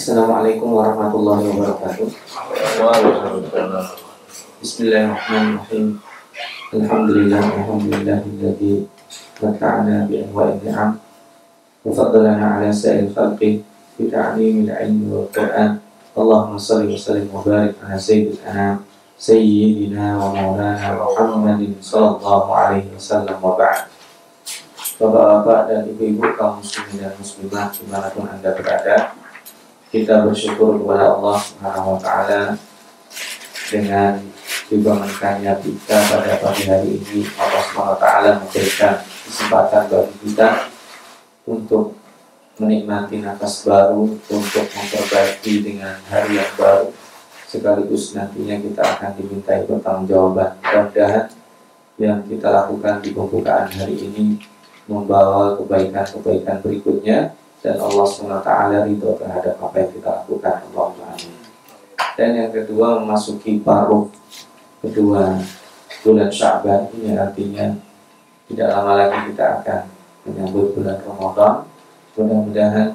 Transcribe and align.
Assalamualaikum 0.00 0.80
warahmatullahi 0.80 1.44
wabarakatuh. 1.44 2.08
Bismillahirrahmanirrahim. 4.64 6.00
Alhamdulillah, 6.72 7.44
alhamdulillahilladzi 7.44 8.88
mata'ana 9.44 10.08
bi 10.08 10.24
anwa'in 10.24 10.56
ni'am 10.64 10.96
wa 11.84 11.90
faddalana 11.92 12.64
ala 12.64 12.72
sa'il 12.72 13.12
khalqi 13.12 13.60
bi 14.00 14.08
ta'limil 14.08 14.72
ilmi 14.72 15.12
wal 15.12 15.28
Qur'an. 15.28 15.84
Allahumma 16.16 16.56
salli 16.56 16.96
wa 16.96 17.04
sallim 17.04 17.28
wa 17.28 17.44
barik 17.44 17.76
ala 17.84 18.00
sayyidil 18.00 18.40
anam 18.48 18.80
sayyidina 19.20 20.16
wa 20.16 20.32
maulana 20.32 20.96
Muhammadin 20.96 21.76
sallallahu 21.76 22.48
alaihi 22.48 22.88
wasallam 22.96 23.36
wa 23.36 23.52
ba'd. 23.52 23.92
Bapak-bapak 24.96 25.60
dan 25.68 25.84
ibu-ibu 25.92 26.24
kaum 26.40 26.64
muslimin 26.64 27.04
dan 27.04 27.12
muslimah 27.20 27.68
di 27.76 27.84
mana 27.84 28.08
pun 28.08 28.24
anda 28.24 28.48
berada, 28.56 29.12
kita 29.90 30.22
bersyukur 30.22 30.78
kepada 30.78 31.18
Allah 31.18 31.36
Subhanahu 31.42 31.98
wa 31.98 32.00
taala 32.00 32.54
dengan 33.74 34.22
dibangunkannya 34.70 35.50
kita 35.58 35.98
pada 35.98 36.38
pagi 36.38 36.64
hari 36.70 37.02
ini. 37.02 37.26
Allah 37.34 37.62
Subhanahu 37.66 37.98
wa 37.98 38.00
taala 38.00 38.30
memberikan 38.38 39.02
kesempatan 39.02 39.90
bagi 39.90 40.14
kita 40.22 40.48
untuk 41.50 41.98
menikmati 42.62 43.18
nafas 43.18 43.66
baru 43.66 44.14
untuk 44.14 44.66
memperbaiki 44.70 45.66
dengan 45.66 45.98
hari 46.06 46.38
yang 46.38 46.52
baru. 46.54 46.94
Sekaligus 47.50 48.14
nantinya 48.14 48.62
kita 48.62 48.82
akan 48.94 49.10
dimintai 49.18 49.66
pertanggungjawaban. 49.66 50.54
Mudah-mudahan 50.62 51.26
yang 51.98 52.22
kita 52.30 52.46
lakukan 52.46 53.02
di 53.02 53.10
pembukaan 53.10 53.66
hari 53.74 54.06
ini 54.06 54.38
membawa 54.86 55.58
kebaikan-kebaikan 55.58 56.62
berikutnya 56.62 57.34
dan 57.60 57.76
Allah 57.76 58.06
SWT 58.08 58.50
ridho 58.88 59.10
terhadap 59.20 59.54
apa 59.60 59.76
yang 59.76 59.90
kita 59.92 60.08
lakukan. 60.24 60.56
Allahumma 60.72 61.12
amin 61.12 61.40
dan 62.20 62.36
yang 62.36 62.52
kedua 62.52 63.00
memasuki 63.00 63.64
paruh 63.64 64.12
kedua 64.84 65.40
bulan 66.04 66.28
Syaban 66.28 66.92
ini 66.92 67.16
artinya 67.16 67.80
tidak 68.44 68.68
lama 68.76 68.92
lagi 68.92 69.32
kita 69.32 69.64
akan 69.64 69.80
menyambut 70.28 70.76
bulan 70.76 71.00
Ramadan. 71.00 71.54
Mudah-mudahan 72.20 72.88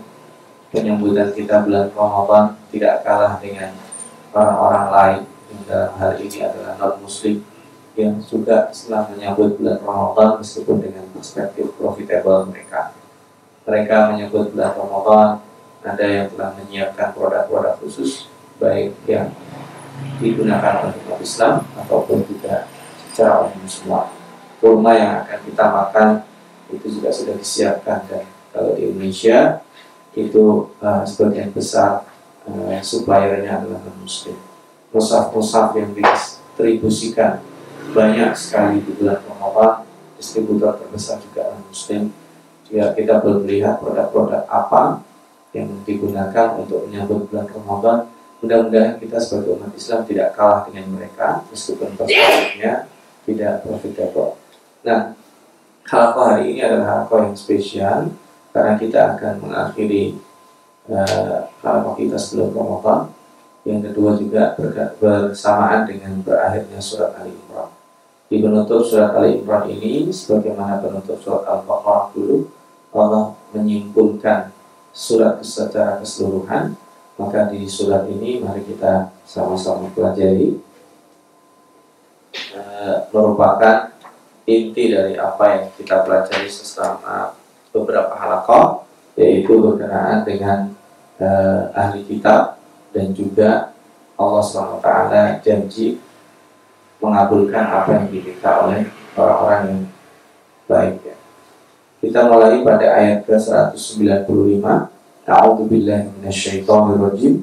penyambutan 0.69 1.33
kita 1.33 1.65
bulan 1.65 1.89
Ramadan 1.97 2.45
tidak 2.69 3.01
kalah 3.01 3.41
dengan 3.41 3.73
orang-orang 4.29 4.87
lain 4.93 5.21
yang 5.49 5.61
dalam 5.65 5.91
hal 5.97 6.11
ini 6.21 6.37
adalah 6.45 6.77
non 6.77 6.93
muslim 7.01 7.41
yang 7.97 8.21
juga 8.21 8.69
setelah 8.75 9.09
menyambut 9.09 9.57
bulan 9.57 9.81
Ramadan 9.81 10.37
meskipun 10.37 10.85
dengan 10.85 11.09
perspektif 11.15 11.73
profitable 11.81 12.51
mereka 12.53 12.93
mereka 13.65 14.13
menyebut 14.13 14.53
bulan 14.53 14.71
Ramadan 14.77 15.29
ada 15.85 16.05
yang 16.05 16.27
telah 16.33 16.49
menyiapkan 16.57 17.13
produk-produk 17.13 17.77
khusus 17.81 18.29
baik 18.57 18.97
yang 19.05 19.29
digunakan 20.17 20.85
oleh 20.85 20.97
umat 21.05 21.19
Islam 21.21 21.61
ataupun 21.77 22.25
juga 22.25 22.65
secara 23.11 23.45
umum 23.45 23.65
semua. 23.69 24.09
Kurma 24.57 24.97
yang 24.97 25.25
akan 25.25 25.39
kita 25.45 25.65
makan 25.69 26.09
itu 26.73 26.97
juga 26.97 27.13
sudah 27.13 27.35
disiapkan 27.37 28.01
dan 28.09 28.25
kalau 28.49 28.73
di 28.73 28.89
Indonesia 28.89 29.61
itu 30.15 30.71
uh, 30.79 31.03
sebagian 31.03 31.51
besar 31.51 32.07
uh, 32.47 32.79
suppliernya 32.81 33.61
adalah 33.61 33.83
muslim 33.99 34.39
musaf-musaf 34.95 35.75
yang 35.75 35.91
distribusikan 35.91 37.43
banyak 37.91 38.31
sekali 38.31 38.79
di 38.79 38.95
bulan 38.95 39.19
Ramadan 39.27 39.83
distributor 40.15 40.79
terbesar 40.79 41.19
juga 41.19 41.51
non 41.51 41.67
muslim 41.67 42.15
ya 42.69 42.93
kita 42.93 43.21
belum 43.21 43.45
melihat 43.45 43.77
produk-produk 43.77 44.43
apa 44.49 45.05
yang 45.55 45.71
digunakan 45.87 46.59
untuk 46.59 46.85
menyambut 46.89 47.31
bulan 47.31 47.47
Ramadan. 47.47 47.99
Mudah-mudahan 48.43 48.99
kita 48.99 49.17
sebagai 49.17 49.57
umat 49.57 49.71
Islam 49.73 50.05
tidak 50.05 50.35
kalah 50.35 50.67
dengan 50.67 50.85
mereka 50.93 51.41
meskipun 51.49 51.95
perspektifnya 51.97 52.85
tidak 53.25 53.65
profitable. 53.65 54.37
Nah, 54.85 55.17
halaqah 55.89 56.25
hari 56.35 56.53
ini 56.53 56.61
adalah 56.61 57.07
halaqah 57.07 57.31
yang 57.31 57.37
spesial 57.39 57.99
karena 58.53 58.73
kita 58.77 58.99
akan 59.17 59.33
mengakhiri 59.41 60.19
uh, 60.91 61.49
halaqah 61.63 61.95
kita 61.97 62.17
sebelum 62.19 62.53
Ramadan. 62.53 63.09
Yang 63.65 63.81
kedua 63.89 64.11
juga 64.13 64.43
bersamaan 65.01 65.89
dengan 65.89 66.21
berakhirnya 66.21 66.77
surat 66.77 67.17
Ali 67.17 67.33
Imran. 67.33 67.74
Di 68.25 68.41
penutup 68.41 68.81
surat 68.81 69.13
Ali 69.13 69.37
Imran 69.37 69.69
ini, 69.69 70.09
sebagaimana 70.09 70.81
penutup 70.81 71.21
surat 71.21 71.45
Al-Baqarah 71.45 72.09
dulu, 72.17 72.49
Allah 72.95 73.37
menyimpulkan 73.53 74.49
surat 74.95 75.43
secara 75.45 76.01
keseluruhan. 76.01 76.73
Maka 77.15 77.47
di 77.53 77.63
surat 77.69 78.09
ini 78.09 78.41
mari 78.41 78.65
kita 78.65 79.13
sama-sama 79.23 79.87
pelajari. 79.93 80.57
E, 82.35 82.61
merupakan 83.13 83.93
inti 84.43 84.91
dari 84.91 85.15
apa 85.15 85.43
yang 85.55 85.65
kita 85.79 86.03
pelajari 86.03 86.49
selama 86.51 87.39
beberapa 87.71 88.11
halakoh 88.19 88.83
yaitu 89.15 89.55
berkenaan 89.63 90.27
dengan 90.27 90.75
e, 91.15 91.27
ahli 91.71 92.03
kitab 92.03 92.59
dan 92.91 93.15
juga 93.15 93.71
Allah 94.19 94.43
SWT 94.43 94.87
janji 95.43 95.99
mengabulkan 96.99 97.65
apa 97.65 97.89
yang 98.01 98.07
diminta 98.11 98.65
oleh 98.65 98.87
orang-orang 99.15 99.61
yang 99.67 99.81
baik 100.67 100.95
ya. 101.05 101.15
Kita 102.05 102.29
mulai 102.29 102.61
pada 102.61 102.87
ayat 103.01 103.25
ke-195. 103.25 104.65
A'udzu 105.25 105.63
billahi 105.65 106.05
minasyaitonir 106.21 107.01
rajim. 107.01 107.33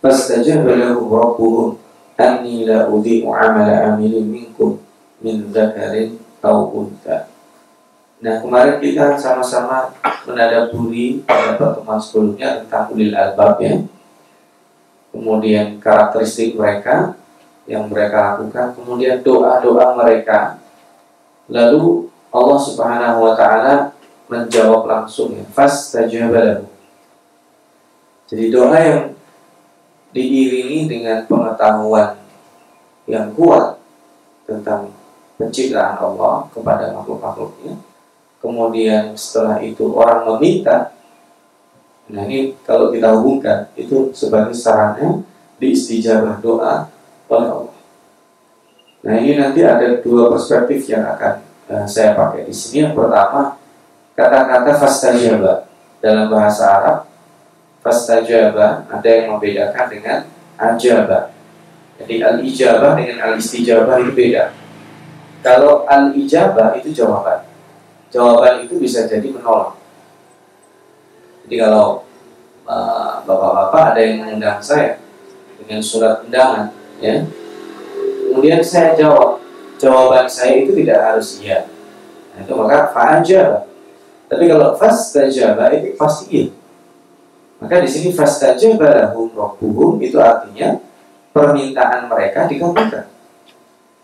Fastajaba 0.00 0.72
lahum 0.78 1.12
rabbuhum 1.12 1.68
anni 2.16 2.64
la 2.64 2.88
udhi'u 2.88 3.28
'amala 3.28 3.92
'amilin 3.92 4.24
minkum 4.24 4.80
min 5.20 5.50
dzakarin 5.52 6.16
aw 6.40 6.72
untha. 6.72 7.28
Nah, 8.18 8.40
kemarin 8.42 8.80
kita 8.80 9.18
sama-sama 9.18 9.92
menadaburi 10.24 11.22
pada 11.26 11.54
pertemuan 11.58 11.98
sebelumnya 12.00 12.62
tentang 12.62 12.90
ulil 12.94 13.14
albab 13.14 13.58
ya. 13.60 13.78
Kemudian 15.12 15.82
karakteristik 15.82 16.54
mereka 16.54 17.17
yang 17.68 17.84
mereka 17.86 18.34
lakukan, 18.34 18.72
kemudian 18.72 19.20
doa-doa 19.20 19.92
mereka. 19.92 20.56
Lalu 21.52 22.08
Allah 22.32 22.58
Subhanahu 22.58 23.28
wa 23.28 23.34
taala 23.36 23.92
menjawab 24.28 24.88
langsung 24.88 25.36
ya 25.36 25.44
fastajabalahu. 25.52 26.64
Jadi 28.28 28.44
doa 28.52 28.76
yang 28.76 29.02
diiringi 30.12 30.88
dengan 30.88 31.24
pengetahuan 31.28 32.16
yang 33.08 33.32
kuat 33.36 33.80
tentang 34.48 34.92
penciptaan 35.36 35.96
Allah 36.00 36.48
kepada 36.52 36.92
makhluk-makhluknya. 36.96 37.76
Kemudian 38.40 39.12
setelah 39.16 39.60
itu 39.60 39.92
orang 39.92 40.24
meminta 40.24 40.96
Nah 42.08 42.24
ini 42.24 42.56
kalau 42.64 42.88
kita 42.88 43.12
hubungkan 43.20 43.68
itu 43.76 44.08
sebagai 44.16 44.56
sarana 44.56 45.20
diistijabah 45.60 46.40
doa 46.40 46.88
oleh. 47.28 47.72
Nah 49.04 49.14
ini 49.20 49.38
nanti 49.38 49.62
ada 49.62 50.02
dua 50.02 50.32
perspektif 50.32 50.88
yang 50.90 51.06
akan 51.06 51.44
uh, 51.70 51.86
saya 51.86 52.16
pakai. 52.16 52.48
Di 52.48 52.54
sini 52.54 52.88
yang 52.88 52.94
pertama 52.96 53.56
kata-kata 54.16 54.72
fastajaba. 54.76 55.68
Dalam 55.98 56.30
bahasa 56.30 56.62
Arab 56.78 56.98
fastajaba 57.82 58.86
ada 58.86 59.08
yang 59.08 59.34
membedakan 59.34 59.86
dengan 59.90 60.18
ajaba. 60.54 61.34
Jadi 61.98 62.22
al-ijabah 62.22 62.94
dengan 62.94 63.18
al-istijabah 63.26 63.98
itu 63.98 64.14
beda. 64.14 64.54
Kalau 65.42 65.82
al-ijabah 65.90 66.78
itu 66.78 66.94
jawaban. 66.94 67.42
Jawaban 68.14 68.62
itu 68.62 68.78
bisa 68.78 69.10
jadi 69.10 69.26
menolak 69.26 69.78
jadi 71.48 71.64
kalau 71.64 72.04
eh, 72.68 73.12
bapak-bapak 73.24 73.80
uh, 73.80 73.88
ada 73.96 74.00
yang 74.04 74.20
mengundang 74.20 74.60
saya 74.60 75.00
dengan 75.56 75.80
surat 75.80 76.28
undangan 76.28 76.76
ya 76.98 77.26
kemudian 78.28 78.62
saya 78.62 78.94
jawab 78.94 79.42
jawaban 79.78 80.26
saya 80.26 80.66
itu 80.66 80.74
tidak 80.82 80.98
harus 81.00 81.38
iya. 81.40 81.64
Nah, 82.34 82.44
itu 82.44 82.52
maka 82.54 82.90
fa'ajaba. 82.92 83.66
Tapi 84.28 84.44
kalau 84.44 84.76
fastajaba 84.76 85.72
itu 85.72 85.96
pasti 85.96 86.24
iya. 86.30 86.46
Maka 87.58 87.82
di 87.82 87.88
sini 87.90 88.14
fastajaba 88.14 89.10
lahum 89.10 89.32
rabbuhum 89.34 89.98
itu 89.98 90.18
artinya 90.22 90.78
permintaan 91.34 92.06
mereka 92.10 92.46
dikabulkan. 92.46 93.06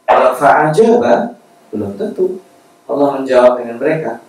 Kalau 0.07 0.31
fa'ajaba 0.39 1.39
belum 1.75 1.99
tentu 1.99 2.39
Allah 2.87 3.19
menjawab 3.19 3.63
dengan 3.63 3.77
mereka. 3.79 4.23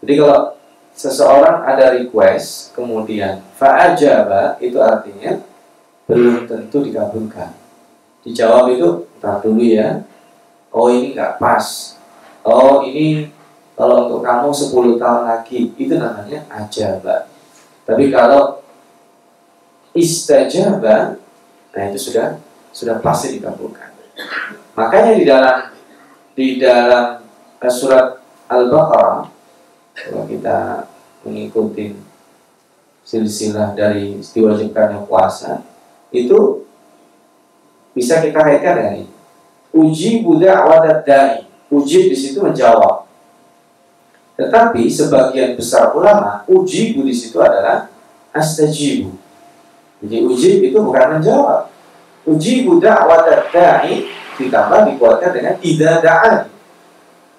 Jadi 0.00 0.12
kalau 0.16 0.56
seseorang 0.96 1.64
ada 1.64 1.96
request 1.96 2.76
kemudian 2.76 3.40
fa'ajaba 3.56 4.60
itu 4.60 4.76
artinya 4.80 5.40
belum 6.08 6.48
tentu 6.48 6.84
dikabulkan. 6.84 7.60
Dijawab 8.22 8.72
itu 8.74 9.08
tak 9.18 9.44
dulu 9.44 9.64
ya. 9.64 10.04
Oh 10.70 10.88
ini 10.92 11.16
nggak 11.16 11.40
pas. 11.40 11.96
Oh 12.46 12.84
ini 12.84 13.32
kalau 13.74 14.08
untuk 14.08 14.20
kamu 14.22 14.48
10 14.52 15.00
tahun 15.00 15.22
lagi. 15.26 15.72
Itu 15.74 15.96
namanya 15.96 16.44
aja 16.52 17.00
mbak 17.00 17.30
tapi 17.90 18.06
kalau 18.06 18.62
istajaba, 19.90 21.18
nah 21.74 21.82
itu 21.90 21.98
sudah 21.98 22.38
sudah 22.70 23.02
pasti 23.02 23.34
dikabulkan. 23.34 23.90
Makanya 24.78 25.18
di 25.18 25.24
dalam 25.26 25.56
di 26.38 26.48
dalam 26.62 27.18
eh, 27.58 27.72
surat 27.74 28.22
Al-Baqarah 28.46 29.26
kalau 29.90 30.22
kita 30.30 30.86
mengikuti 31.26 31.98
silsilah 33.02 33.74
dari 33.74 34.22
diwajibkannya 34.22 35.02
puasa 35.10 35.66
itu 36.14 36.62
bisa 37.94 38.22
kita 38.22 38.40
kaitkan 38.40 38.74
dengan 38.78 38.94
ini. 39.02 39.08
Uji 39.70 40.26
Buddha 40.26 40.66
awadat 40.66 41.06
dai. 41.06 41.46
Uji 41.70 42.10
di 42.10 42.16
situ 42.18 42.42
menjawab. 42.42 43.06
Tetapi 44.34 44.88
sebagian 44.88 45.54
besar 45.54 45.94
ulama 45.94 46.42
uji 46.48 46.96
di 46.96 47.14
situ 47.14 47.38
adalah 47.38 47.92
astajibu. 48.34 49.14
Jadi 50.00 50.16
uji 50.24 50.50
itu 50.64 50.78
bukan 50.80 51.18
menjawab. 51.20 51.68
Uji 52.26 52.66
Buddha 52.66 53.06
awadat 53.06 53.52
dai 53.52 54.08
ditambah 54.40 54.88
dikuatkan 54.90 55.30
dengan 55.36 55.54
tidak 55.60 55.94
da'an. 56.00 56.36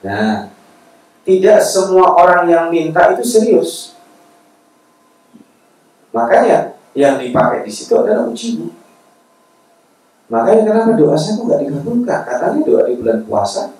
Nah, 0.05 0.49
tidak 1.25 1.59
semua 1.61 2.17
orang 2.17 2.49
yang 2.49 2.65
minta 2.69 3.13
itu 3.13 3.25
serius. 3.25 3.97
Makanya 6.13 6.75
yang 6.91 7.17
dipakai 7.17 7.63
di 7.65 7.71
situ 7.71 7.93
adalah 7.97 8.27
ujibu. 8.27 8.80
Makanya 10.31 10.63
kenapa 10.63 10.95
doa 10.95 11.19
saya 11.19 11.35
kok 11.35 11.43
nggak 11.51 11.61
dikabulkan? 11.67 12.19
Katanya 12.23 12.59
doa 12.63 12.81
di 12.87 12.93
bulan 12.95 13.19
puasa 13.27 13.75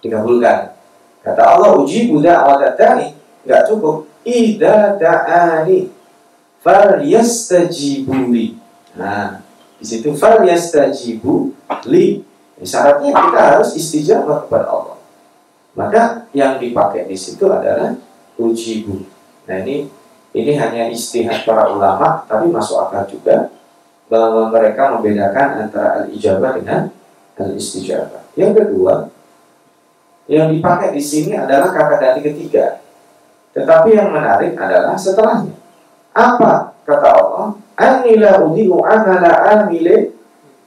dikabulkan. 0.00 0.72
Kata 1.20 1.42
Allah 1.44 1.76
uji 1.76 2.08
buddha 2.08 2.40
awadatani 2.40 3.12
nggak 3.44 3.62
cukup. 3.68 4.08
Ida 4.24 4.96
da'ani 4.96 5.92
fal 6.64 7.04
yastajibuli. 7.04 8.56
Nah, 8.96 9.44
di 9.76 9.84
situ 9.84 10.16
fal 10.16 10.40
yastajibu 10.48 11.52
li. 11.92 12.24
Syaratnya 12.64 13.12
kita 13.12 13.40
harus 13.52 13.76
istijabah 13.76 14.48
kepada 14.48 14.72
Allah. 14.72 14.96
Maka 15.76 16.24
yang 16.32 16.56
dipakai 16.56 17.04
di 17.04 17.18
situ 17.18 17.44
adalah 17.50 17.92
ujibu. 18.40 19.04
Nah 19.44 19.60
ini 19.60 19.90
ini 20.32 20.52
hanya 20.56 20.88
istihad 20.88 21.44
para 21.44 21.68
ulama, 21.68 22.24
tapi 22.24 22.48
masuk 22.48 22.88
akal 22.88 23.04
juga 23.10 23.53
bahwa 24.08 24.52
mereka 24.52 24.94
membedakan 24.96 25.68
antara 25.68 26.04
al-ijabah 26.04 26.60
dengan 26.60 26.92
al-istijabah. 27.40 28.22
Yang 28.36 28.52
kedua, 28.62 28.94
yang 30.28 30.52
dipakai 30.52 30.92
di 30.92 31.02
sini 31.02 31.36
adalah 31.36 31.72
kata 31.72 32.00
ganti 32.00 32.20
ketiga. 32.24 32.80
Tetapi 33.54 33.94
yang 33.94 34.10
menarik 34.10 34.58
adalah 34.58 34.98
setelahnya. 34.98 35.54
Apa 36.14 36.74
kata 36.82 37.08
Allah? 37.10 37.46
Anila 37.74 38.42
udi'u 38.46 38.82
amala 38.82 39.32
amile 39.62 40.14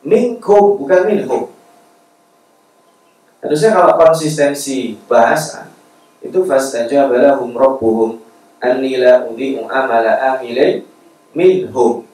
minkum 0.03 0.79
bukan 0.79 1.07
minhum. 1.07 1.51
Harusnya 3.43 3.71
kalau 3.75 3.95
konsistensi 3.95 4.97
bahasa 5.07 5.71
itu 6.23 6.41
fastajabahum 6.43 7.53
rabbuhum 7.53 8.19
anila 8.63 9.27
udi'u 9.29 9.67
amala 9.67 10.35
amile 10.35 10.83
minhum 11.35 12.06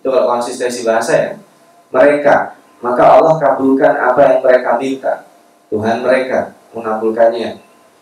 itu 0.00 0.08
kalau 0.08 0.26
konsistensi 0.32 0.80
bahasa 0.80 1.12
ya. 1.12 1.30
Mereka 1.92 2.60
maka 2.80 3.20
Allah 3.20 3.36
kabulkan 3.36 3.92
apa 3.92 4.20
yang 4.24 4.38
mereka 4.40 4.80
minta. 4.80 5.14
Tuhan 5.68 6.00
mereka 6.00 6.56
mengabulkannya. 6.72 7.60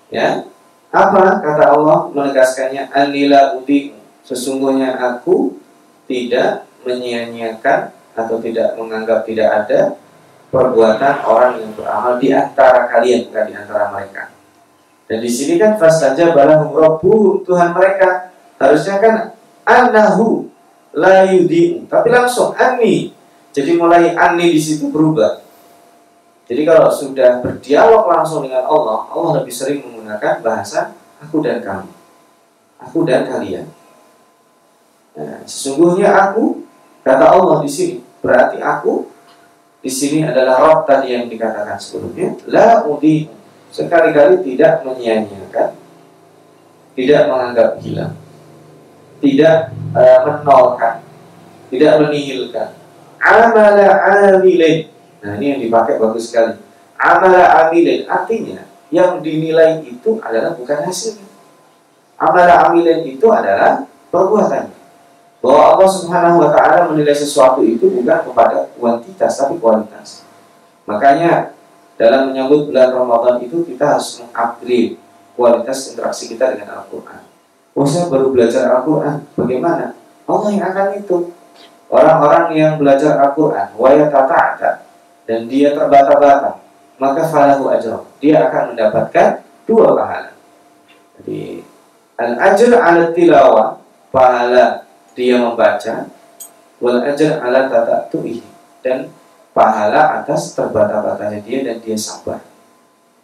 Ya? 0.09 0.47
Apa? 0.95 1.43
Kata 1.43 1.75
Allah 1.75 2.09
menegaskannya 2.15 2.89
anila 2.95 3.59
udi 3.59 3.93
sesungguhnya 4.25 4.97
aku 4.97 5.59
tidak 6.09 6.65
menyia-nyiakan 6.87 7.93
atau 8.17 8.41
tidak 8.41 8.79
menganggap 8.79 9.27
tidak 9.29 9.49
ada 9.53 9.81
perbuatan 10.49 11.15
orang 11.29 11.61
yang 11.61 11.71
beramal 11.77 12.17
di 12.17 12.33
antara 12.33 12.89
kalian 12.89 13.29
bukan 13.29 13.45
di 13.51 13.55
antara 13.59 13.93
mereka. 13.93 14.33
Dan 15.09 15.19
di 15.21 15.29
sini 15.29 15.61
kan 15.61 15.77
fas 15.77 16.01
saja 16.01 16.33
balahum 16.33 16.73
Tuhan 17.45 17.77
mereka. 17.77 18.33
Harusnya 18.57 18.97
kan 19.01 19.15
anahu 19.69 20.48
la 20.97 21.29
yudi'u, 21.29 21.85
tapi 21.91 22.09
langsung 22.09 22.57
ani. 22.57 23.13
Jadi 23.53 23.75
mulai 23.75 24.15
ani 24.15 24.55
di 24.55 24.61
situ 24.61 24.89
berubah. 24.93 25.41
Jadi 26.49 26.65
kalau 26.65 26.89
sudah 26.89 27.45
berdialog 27.45 28.09
langsung 28.09 28.41
dengan 28.45 28.65
Allah, 28.65 29.05
Allah 29.13 29.43
lebih 29.43 29.53
sering 29.53 29.85
menggunakan 29.85 30.41
bahasa 30.41 30.97
aku 31.21 31.45
dan 31.45 31.61
kamu. 31.61 31.93
Aku 32.79 33.05
dan 33.05 33.29
kalian. 33.29 33.69
Nah, 35.19 35.43
sesungguhnya 35.45 36.15
aku 36.15 36.63
kata 37.03 37.27
Allah 37.27 37.59
di 37.65 37.71
sini 37.71 37.99
berarti 38.23 38.63
aku 38.63 39.11
di 39.83 39.91
sini 39.91 40.23
adalah 40.23 40.63
roh 40.63 40.79
tadi 40.87 41.11
yang 41.15 41.27
dikatakan 41.27 41.75
sebelumnya 41.75 42.39
la 42.51 42.87
udi 42.87 43.27
sekali-kali 43.75 44.47
tidak 44.47 44.87
menyia-nyiakan 44.87 45.75
tidak 46.95 47.23
menganggap 47.31 47.71
hilang 47.83 48.15
tidak 49.19 49.75
uh, 49.95 50.19
menolkan, 50.27 51.03
tidak 51.71 51.93
menihilkan. 52.03 52.75
Amala 53.19 53.87
amilin. 54.39 54.89
Nah 55.19 55.35
ini 55.39 55.47
yang 55.57 55.61
dipakai 55.63 55.99
bagus 55.99 56.31
sekali. 56.31 56.55
Amala 56.99 57.67
amilin 57.67 58.07
artinya 58.07 58.63
yang 58.89 59.21
dinilai 59.21 59.83
itu 59.85 60.23
adalah 60.23 60.55
bukan 60.55 60.87
hasilnya. 60.87 61.27
Amala 62.19 62.71
amilin 62.71 63.05
itu 63.07 63.27
adalah 63.31 63.85
perbuatannya. 64.11 64.79
Bahwa 65.39 65.63
Allah 65.79 65.89
Subhanahu 65.91 66.43
wa 66.43 66.51
taala 66.51 66.91
menilai 66.91 67.15
sesuatu 67.15 67.63
itu 67.63 67.87
bukan 67.87 68.27
kepada 68.27 68.67
kuantitas 68.75 69.39
tapi 69.39 69.55
kualitas. 69.63 70.27
Makanya 70.89 71.55
dalam 71.95 72.31
menyambut 72.31 72.71
bulan 72.71 72.91
Ramadan 72.95 73.43
itu 73.43 73.63
kita 73.63 73.99
harus 73.99 74.19
mengupgrade 74.19 74.99
kualitas 75.39 75.95
interaksi 75.95 76.27
kita 76.27 76.55
dengan 76.55 76.83
Al-Qur'an. 76.83 77.28
Oh 77.79 77.87
saya 77.87 78.11
baru 78.11 78.35
belajar 78.35 78.67
Al-Quran. 78.75 79.23
Bagaimana? 79.39 79.95
Allah 80.27 80.51
yang 80.51 80.67
akan 80.75 80.99
itu. 80.99 81.31
Orang-orang 81.89 82.53
yang 82.59 82.75
belajar 82.77 83.17
Al-Quran 83.17 83.73
tata 84.13 84.85
Dan 85.25 85.49
dia 85.49 85.73
terbata-bata 85.73 86.61
Maka 87.01 87.25
falahu 87.25 87.73
ajr 87.73 88.05
Dia 88.21 88.51
akan 88.51 88.77
mendapatkan 88.77 89.41
dua 89.65 89.97
pahala. 89.97 90.37
Jadi 91.17 91.65
Al-ajr 92.21 92.73
ala 92.77 93.09
tilawah 93.17 93.81
Pahala 94.13 94.85
dia 95.17 95.41
membaca 95.41 96.13
Wal 96.83 97.01
ajr 97.09 97.41
ala 97.41 97.73
tata 97.73 98.13
tu'ih 98.13 98.45
Dan 98.85 99.09
pahala 99.57 100.21
atas 100.21 100.53
terbata-batanya 100.53 101.41
dia 101.41 101.65
Dan 101.65 101.81
dia 101.81 101.97
sabar. 101.97 102.45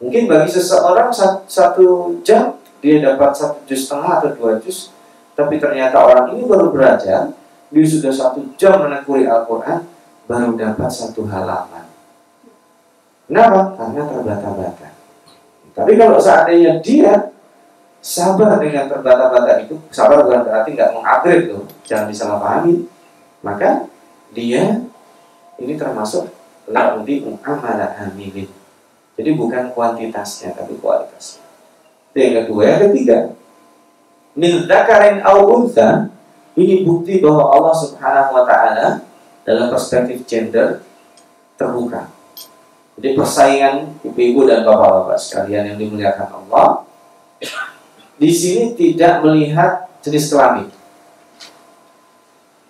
Mungkin 0.00 0.24
bagi 0.24 0.48
seseorang 0.48 1.12
satu 1.44 2.16
jam 2.24 2.63
dia 2.84 3.00
dapat 3.00 3.32
satu 3.32 3.64
juz 3.64 3.88
setengah 3.88 4.20
atau 4.20 4.36
dua 4.36 4.60
juz, 4.60 4.92
tapi 5.32 5.56
ternyata 5.56 6.04
orang 6.04 6.36
ini 6.36 6.44
baru 6.44 6.68
belajar, 6.68 7.32
dia 7.72 7.84
sudah 7.88 8.12
satu 8.12 8.44
jam 8.60 8.84
menekuni 8.84 9.24
Al-Quran, 9.24 9.88
baru 10.28 10.52
dapat 10.52 10.92
satu 10.92 11.24
halaman. 11.24 11.88
Kenapa? 13.24 13.72
Karena 13.80 14.04
terbata-bata. 14.04 14.88
Tapi 15.72 15.92
kalau 15.96 16.20
seandainya 16.20 16.76
dia 16.84 17.32
sabar 18.04 18.60
dengan 18.60 18.84
terbata-bata 18.84 19.64
itu, 19.64 19.80
sabar 19.88 20.20
bukan 20.20 20.44
berarti 20.44 20.76
nggak 20.76 20.92
mengupgrade 20.92 21.48
loh, 21.56 21.64
jangan 21.88 22.12
disalahpahami. 22.12 22.84
Maka 23.40 23.88
dia 24.36 24.84
ini 25.56 25.72
termasuk 25.80 26.28
laudi 26.68 27.24
amala 27.40 27.96
amilin. 27.96 28.52
Jadi 29.16 29.30
bukan 29.32 29.72
kuantitasnya 29.72 30.52
tapi 30.52 30.76
kualitasnya 30.76 31.43
yang 32.18 32.46
kedua, 32.46 32.62
yang 32.62 32.80
ketiga, 32.90 33.34
min 34.38 34.66
dzakarin 34.66 35.22
au 35.26 35.50
untha 35.62 36.14
ini 36.54 36.86
bukti 36.86 37.18
bahwa 37.18 37.50
Allah 37.50 37.74
Subhanahu 37.74 38.30
wa 38.30 38.44
taala 38.46 39.02
dalam 39.42 39.66
perspektif 39.70 40.22
gender 40.26 40.82
terbuka. 41.58 42.10
Jadi 42.94 43.18
persaingan 43.18 43.98
ibu-ibu 44.06 44.46
dan 44.46 44.62
bapak-bapak 44.62 45.18
sekalian 45.18 45.74
yang 45.74 45.78
dimuliakan 45.78 46.30
Allah 46.30 46.86
di 48.14 48.30
sini 48.30 48.78
tidak 48.78 49.26
melihat 49.26 49.90
jenis 49.98 50.30
kelamin. 50.30 50.70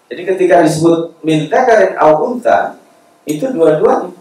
Jadi 0.09 0.23
ketika 0.25 0.65
disebut 0.65 1.21
minta 1.21 1.69
karen 1.69 1.93
au 2.01 2.33
unta 2.33 2.81
itu 3.29 3.45
dua-duanya 3.53 4.13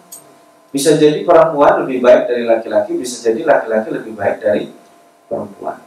bisa 0.73 0.99
jadi 0.99 1.23
perempuan 1.23 1.85
lebih 1.85 2.01
baik 2.03 2.27
dari 2.27 2.43
laki-laki, 2.49 2.97
bisa 2.97 3.23
jadi 3.23 3.45
laki-laki 3.45 3.93
lebih 3.93 4.11
baik 4.17 4.43
dari 4.43 4.73
perempuan. 5.27 5.79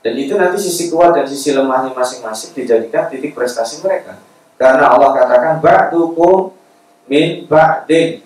Dan 0.00 0.16
itu 0.16 0.32
nanti 0.36 0.56
sisi 0.56 0.88
kuat 0.88 1.12
dan 1.12 1.28
sisi 1.28 1.52
lemahnya 1.52 1.92
masing-masing 1.92 2.56
dijadikan 2.56 3.12
titik 3.12 3.36
prestasi 3.36 3.84
mereka. 3.84 4.16
Karena 4.56 4.96
Allah 4.96 5.12
katakan 5.12 5.60
ba'dukum 5.60 6.56
min 7.04 7.44
ba'din. 7.44 8.24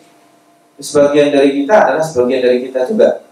Sebagian 0.78 1.30
dari 1.34 1.62
kita 1.62 1.74
adalah 1.86 2.02
sebagian 2.02 2.42
dari 2.42 2.62
kita 2.66 2.86
juga. 2.86 3.22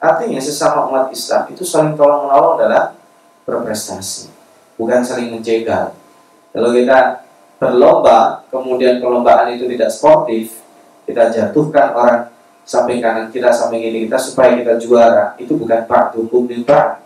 Artinya 0.00 0.40
sesama 0.40 0.88
umat 0.88 1.12
Islam 1.12 1.52
itu 1.52 1.60
saling 1.60 1.92
tolong 1.92 2.24
menolong 2.24 2.56
dalam 2.56 2.96
berprestasi, 3.44 4.32
bukan 4.80 5.04
saling 5.04 5.28
menjegal. 5.28 5.92
Kalau 6.56 6.72
kita 6.72 7.20
berlomba, 7.60 8.48
kemudian 8.48 8.96
perlombaan 8.96 9.52
itu 9.52 9.68
tidak 9.68 9.92
sportif, 9.92 10.56
kita 11.04 11.28
jatuhkan 11.28 11.92
orang 11.92 12.29
samping 12.70 13.02
kanan 13.02 13.34
kita, 13.34 13.50
samping 13.50 13.82
kiri 13.82 14.06
kita 14.06 14.14
supaya 14.14 14.54
kita 14.54 14.78
juara, 14.78 15.34
itu 15.42 15.58
bukan 15.58 15.90
pak 15.90 16.14
hukum 16.14 16.46
mimpa. 16.46 17.02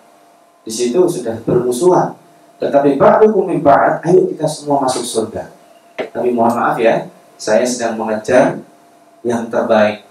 Di 0.60 0.68
situ 0.68 1.00
sudah 1.08 1.40
bermusuhan. 1.40 2.12
Tetapi 2.60 3.00
pak 3.00 3.24
hukum 3.24 3.48
mimpa, 3.48 4.04
ayo 4.04 4.28
kita 4.28 4.44
semua 4.44 4.84
masuk 4.84 5.00
surga. 5.00 5.48
Tapi 5.96 6.36
mohon 6.36 6.52
maaf 6.52 6.76
ya, 6.76 7.08
saya 7.40 7.64
sedang 7.64 7.96
mengejar 7.96 8.60
yang 9.24 9.48
terbaik. 9.48 10.04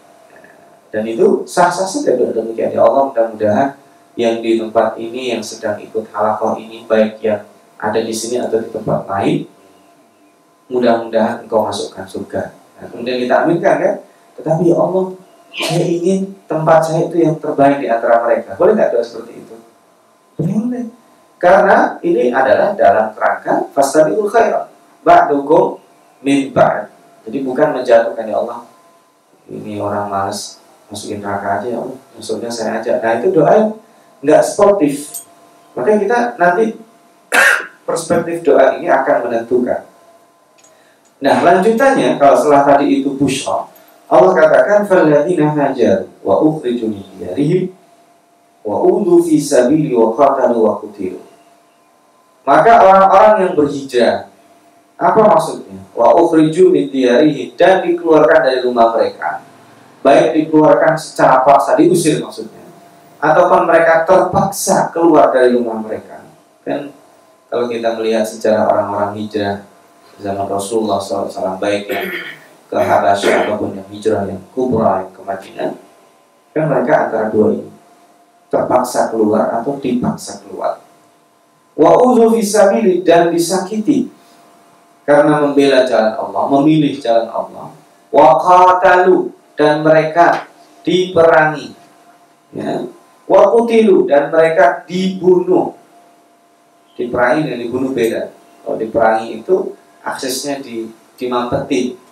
Dan 0.90 1.06
itu 1.06 1.46
sah-sah 1.46 1.86
saja 1.86 2.18
demikian 2.18 2.74
ya 2.74 2.82
Allah 2.82 3.14
mudah-mudahan 3.14 3.78
yang 4.18 4.42
di 4.42 4.58
tempat 4.58 4.98
ini 4.98 5.38
yang 5.38 5.42
sedang 5.42 5.78
ikut 5.78 6.10
halakoh 6.14 6.58
ini 6.58 6.86
baik 6.86 7.22
yang 7.22 7.46
ada 7.78 7.98
di 7.98 8.14
sini 8.14 8.38
atau 8.38 8.62
di 8.62 8.70
tempat 8.70 9.10
lain 9.10 9.50
mudah-mudahan 10.70 11.46
engkau 11.46 11.66
masukkan 11.66 12.06
surga. 12.06 12.54
Nah, 12.78 12.86
kemudian 12.90 13.22
kita 13.22 13.46
aminkan 13.46 13.76
kan? 13.82 13.96
Tetapi 14.38 14.70
ya 14.70 14.78
Allah, 14.78 15.14
saya 15.54 15.86
ingin 15.86 16.34
tempat 16.50 16.82
saya 16.82 17.06
itu 17.06 17.22
yang 17.22 17.38
terbaik 17.38 17.78
di 17.78 17.88
antara 17.88 18.26
mereka. 18.26 18.58
Boleh 18.58 18.74
nggak 18.74 18.90
doa 18.94 19.04
seperti 19.06 19.34
itu? 19.38 19.56
Boleh. 20.42 20.90
Karena 21.38 22.00
ini 22.02 22.34
adalah 22.34 22.74
dalam 22.74 23.14
kerangka 23.14 23.70
fastabiqul 23.76 24.32
khairat. 24.32 24.72
Ba'dukum 25.06 25.78
min 26.26 26.50
ba'd. 26.50 26.90
Jadi 27.30 27.38
bukan 27.44 27.76
menjatuhkan 27.76 28.26
ya 28.26 28.38
Allah. 28.40 28.66
Ini 29.52 29.78
orang 29.78 30.08
malas 30.08 30.64
masukin 30.88 31.20
neraka 31.22 31.62
aja 31.62 31.68
ya 31.68 31.80
Allah. 31.84 32.00
Maksudnya 32.18 32.50
saya 32.50 32.80
aja. 32.80 32.98
Nah 33.04 33.20
itu 33.20 33.30
doa 33.30 33.52
yang 33.54 33.70
nggak 34.24 34.42
sportif. 34.42 35.24
Makanya 35.76 36.00
kita 36.00 36.18
nanti 36.40 36.66
perspektif 37.88 38.42
doa 38.42 38.80
ini 38.80 38.88
akan 38.88 39.30
menentukan 39.30 39.94
Nah, 41.24 41.40
lanjutannya 41.40 42.20
kalau 42.20 42.36
setelah 42.36 42.68
tadi 42.68 43.00
itu 43.00 43.16
bushra, 43.16 43.64
Allah 44.14 44.32
katakan 44.38 44.86
falladzina 44.86 45.50
hajar 45.58 46.06
wa 46.22 46.38
ukhriju 46.38 46.86
min 46.86 47.02
diyarihim 47.18 47.74
wa 48.62 48.78
udu 48.86 49.26
fi 49.26 49.42
sabili 49.42 49.90
wa 49.90 50.14
wa. 50.14 50.74
Maka 52.44 52.72
orang-orang 52.86 53.34
yang 53.42 53.54
berhijrah 53.58 54.30
apa 55.02 55.20
maksudnya? 55.26 55.82
Wa 55.98 56.14
ukhriju 56.14 56.70
min 56.70 56.94
diyarihim 56.94 57.58
dan 57.58 57.82
dikeluarkan 57.82 58.40
dari 58.46 58.62
rumah 58.62 58.94
mereka. 58.94 59.42
Baik 60.06 60.38
dikeluarkan 60.38 60.94
secara 60.94 61.42
paksa 61.42 61.74
diusir 61.74 62.22
maksudnya 62.22 62.64
ataupun 63.24 63.72
mereka 63.72 64.04
terpaksa 64.04 64.92
keluar 64.92 65.32
dari 65.32 65.56
rumah 65.56 65.80
mereka. 65.80 66.28
Kan 66.68 66.92
kalau 67.48 67.72
kita 67.72 67.96
melihat 67.96 68.28
sejarah 68.28 68.68
orang-orang 68.68 69.16
hijrah 69.24 69.64
zaman 70.20 70.46
Rasulullah 70.46 71.00
SAW 71.00 71.56
baik 71.58 71.88
yang 71.88 72.12
ke 72.74 72.82
Habasyah 72.82 73.46
ataupun 73.46 73.78
yang 73.78 73.88
hijrah 73.94 74.26
yang 74.26 74.42
kubra 74.50 75.06
yang 75.06 75.14
ke 75.14 75.22
Madinah 75.22 75.72
kan 76.54 76.64
mereka 76.66 76.94
antara 77.06 77.30
dua 77.30 77.54
ini 77.54 77.70
terpaksa 78.54 79.10
keluar 79.10 79.50
atau 79.50 79.82
dipaksa 79.82 80.46
keluar. 80.46 80.78
Wa 81.74 81.98
uzu 82.06 82.38
fisabili 82.38 83.02
dan 83.02 83.34
disakiti. 83.34 84.14
Karena 85.04 85.44
membela 85.44 85.84
jalan 85.84 86.16
Allah 86.16 86.44
memilih 86.48 86.96
jalan 87.02 87.28
Allah 87.28 87.74
wa 88.14 88.30
qatalu 88.40 89.34
dan 89.58 89.82
mereka 89.84 90.48
diperangi. 90.86 91.76
Ya. 92.54 92.86
Wa 93.26 93.52
kutilu 93.52 94.06
dan 94.06 94.30
mereka 94.30 94.86
dibunuh. 94.86 95.76
Diperangi 96.94 97.50
dan 97.50 97.58
dibunuh 97.58 97.92
beda. 97.92 98.32
Kalau 98.64 98.78
diperangi 98.78 99.42
itu 99.42 99.74
aksesnya 100.06 100.62
di 100.62 100.88
dimampetin. 101.18 102.03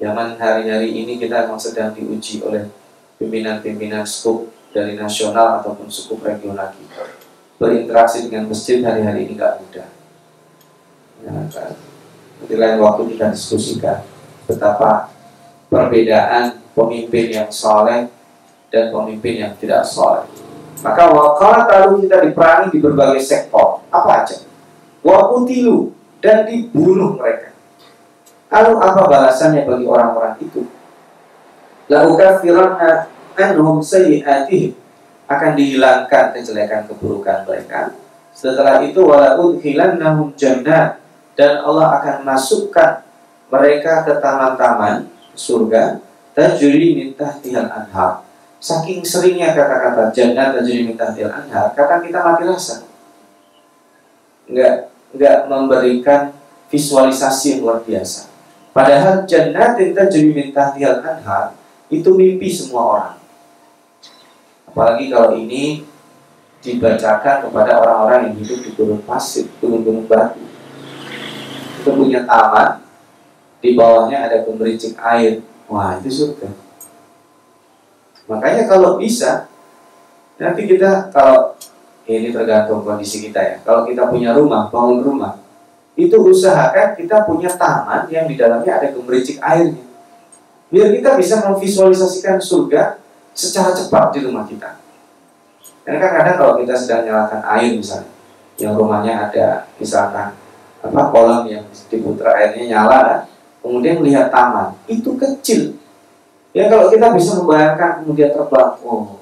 Zaman 0.00 0.40
hari-hari 0.40 0.96
ini 0.96 1.20
kita 1.20 1.44
memang 1.44 1.60
sedang 1.60 1.92
diuji 1.92 2.40
oleh 2.40 2.72
pimpinan-pimpinan 3.20 4.08
skup 4.08 4.48
dari 4.72 4.96
nasional 4.96 5.60
ataupun 5.60 5.92
skup 5.92 6.24
regional 6.24 6.72
kita. 6.72 7.04
Berinteraksi 7.60 8.24
dengan 8.24 8.48
masjid 8.48 8.80
hari-hari 8.80 9.28
ini 9.28 9.36
nggak 9.36 9.60
mudah. 9.60 9.88
Ya, 11.20 11.30
kan? 11.52 11.76
Di 12.48 12.56
lain 12.56 12.80
waktu 12.80 13.12
kita 13.12 13.28
diskusikan 13.28 14.00
betapa 14.48 15.12
perbedaan 15.68 16.64
pemimpin 16.72 17.36
yang 17.36 17.52
soleh 17.52 18.08
dan 18.72 18.88
pemimpin 18.88 19.44
yang 19.44 19.52
tidak 19.60 19.84
soleh. 19.84 20.24
Maka 20.80 21.12
wakala 21.12 21.68
kalau 21.68 22.00
kita 22.00 22.24
diperangi 22.24 22.72
di 22.72 22.80
berbagai 22.80 23.20
sektor, 23.20 23.84
apa 23.92 24.24
aja? 24.24 24.48
Wakutilu 25.04 25.92
dan 26.24 26.48
dibunuh 26.48 27.20
mereka. 27.20 27.52
Lalu 28.50 28.72
apa 28.82 29.02
balasannya 29.06 29.62
bagi 29.62 29.86
orang-orang 29.86 30.34
itu? 30.42 30.66
Lakukan 31.86 32.42
firana 32.42 33.06
anhum 33.38 33.78
sayyi'atihim 33.78 34.74
akan 35.30 35.50
dihilangkan 35.54 36.34
kejelekan 36.34 36.90
keburukan 36.90 37.46
mereka. 37.46 37.94
Setelah 38.34 38.82
itu 38.82 39.06
walaun 39.06 39.62
hilannahum 39.62 40.34
jannah 40.34 40.98
dan 41.38 41.62
Allah 41.62 42.02
akan 42.02 42.26
masukkan 42.26 43.06
mereka 43.50 44.02
ke 44.06 44.18
taman-taman 44.18 45.06
surga 45.34 46.02
tajri 46.34 46.94
min 46.98 47.08
tahtihal 47.14 47.70
anhar. 47.70 48.26
Saking 48.60 49.06
seringnya 49.06 49.54
kata-kata 49.54 50.10
jannah 50.14 50.54
tajri 50.54 50.86
min 50.86 50.98
tahtihal 50.98 51.30
anhar, 51.30 51.70
kata 51.74 52.02
kita 52.02 52.18
mati 52.22 52.42
rasa. 52.46 52.86
Enggak 54.50 54.90
nggak 55.10 55.38
memberikan 55.50 56.34
visualisasi 56.70 57.58
yang 57.58 57.60
luar 57.66 57.82
biasa. 57.82 58.29
Padahal 58.70 59.26
jannatin 59.26 59.90
tajri 59.90 60.30
min 60.30 60.54
tahtihal 60.54 61.02
anhar 61.02 61.58
itu 61.90 62.06
mimpi 62.14 62.46
semua 62.46 62.82
orang. 62.86 63.16
Apalagi 64.70 65.10
kalau 65.10 65.34
ini 65.34 65.82
dibacakan 66.62 67.50
kepada 67.50 67.82
orang-orang 67.82 68.30
yang 68.30 68.36
hidup 68.38 68.58
di 68.62 68.70
gunung 68.78 69.02
pasir, 69.02 69.50
gunung-gunung 69.58 70.06
batu. 70.06 70.38
Itu 71.82 71.90
punya 71.96 72.22
taman, 72.28 72.84
di 73.58 73.74
bawahnya 73.74 74.30
ada 74.30 74.46
gemericik 74.46 74.94
air. 75.00 75.42
Wah, 75.66 75.98
itu 75.98 76.10
surga. 76.10 76.48
Makanya 78.30 78.70
kalau 78.70 78.94
bisa, 79.00 79.50
nanti 80.38 80.70
kita 80.70 81.10
kalau 81.10 81.58
ini 82.06 82.30
tergantung 82.30 82.86
kondisi 82.86 83.26
kita 83.26 83.40
ya. 83.40 83.56
Kalau 83.66 83.82
kita 83.82 84.06
punya 84.06 84.34
rumah, 84.34 84.70
bangun 84.70 85.02
rumah, 85.02 85.38
itu 86.06 86.16
usahakan 86.16 86.96
kita 86.96 87.28
punya 87.28 87.50
taman 87.52 88.08
yang 88.08 88.24
di 88.24 88.38
dalamnya 88.38 88.80
ada 88.80 88.88
gemericik 88.94 89.36
airnya. 89.42 89.84
Biar 90.70 90.94
kita 90.94 91.18
bisa 91.18 91.42
memvisualisasikan 91.50 92.38
surga 92.38 92.96
secara 93.34 93.74
cepat 93.74 94.14
di 94.14 94.24
rumah 94.24 94.46
kita. 94.46 94.78
Karena 95.82 95.98
kan 95.98 96.10
kadang 96.22 96.36
kalau 96.38 96.54
kita 96.62 96.74
sedang 96.78 97.02
nyalakan 97.08 97.42
air 97.58 97.74
misalnya, 97.74 98.12
yang 98.60 98.78
rumahnya 98.78 99.28
ada 99.28 99.46
misalkan 99.80 100.36
apa 100.80 101.00
kolam 101.10 101.44
yang 101.50 101.66
diputar 101.90 102.32
airnya 102.38 102.64
nyala, 102.70 103.26
kemudian 103.60 103.98
melihat 103.98 104.30
taman, 104.30 104.78
itu 104.86 105.16
kecil. 105.18 105.74
Ya 106.54 106.70
kalau 106.70 106.90
kita 106.90 107.14
bisa 107.14 107.38
membayangkan 107.42 108.02
kemudian 108.02 108.30
terbang, 108.30 108.74
oh 108.86 109.20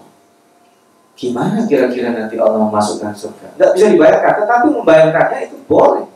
Gimana 1.19 1.67
kira-kira 1.67 2.15
nanti 2.15 2.39
Allah 2.39 2.63
memasukkan 2.63 3.11
surga? 3.11 3.51
Tidak 3.59 3.71
bisa 3.75 3.87
dibayangkan, 3.91 4.35
tetapi 4.39 4.67
membayangkannya 4.71 5.51
itu 5.51 5.59
boleh. 5.67 6.07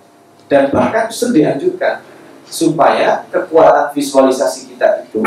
Dan 0.46 0.70
bahkan 0.70 1.08
justru 1.08 1.42
dianjurkan 1.42 2.04
supaya 2.44 3.24
kekuatan 3.32 3.90
visualisasi 3.96 4.74
kita 4.74 5.08
itu 5.08 5.24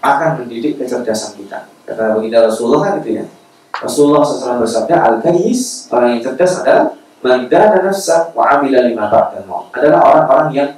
akan 0.00 0.44
mendidik 0.44 0.78
kecerdasan 0.78 1.36
kita. 1.36 1.66
Kata 1.84 2.16
baginda 2.16 2.46
Rasulullah 2.46 2.80
kan 2.86 2.94
itu 3.02 3.20
ya. 3.20 3.24
Rasulullah 3.80 4.20
SAW 4.20 4.60
bersabda, 4.60 4.94
Al-Kayis, 4.98 5.88
orang 5.88 6.18
yang 6.18 6.22
cerdas 6.22 6.60
adalah 6.60 7.00
Manda 7.20 7.76
dan 7.76 7.84
nafsa 7.84 8.32
wa 8.32 8.48
amila 8.48 8.80
lima 8.80 9.04
mau 9.44 9.68
adalah 9.76 10.00
orang-orang 10.08 10.48
yang 10.56 10.70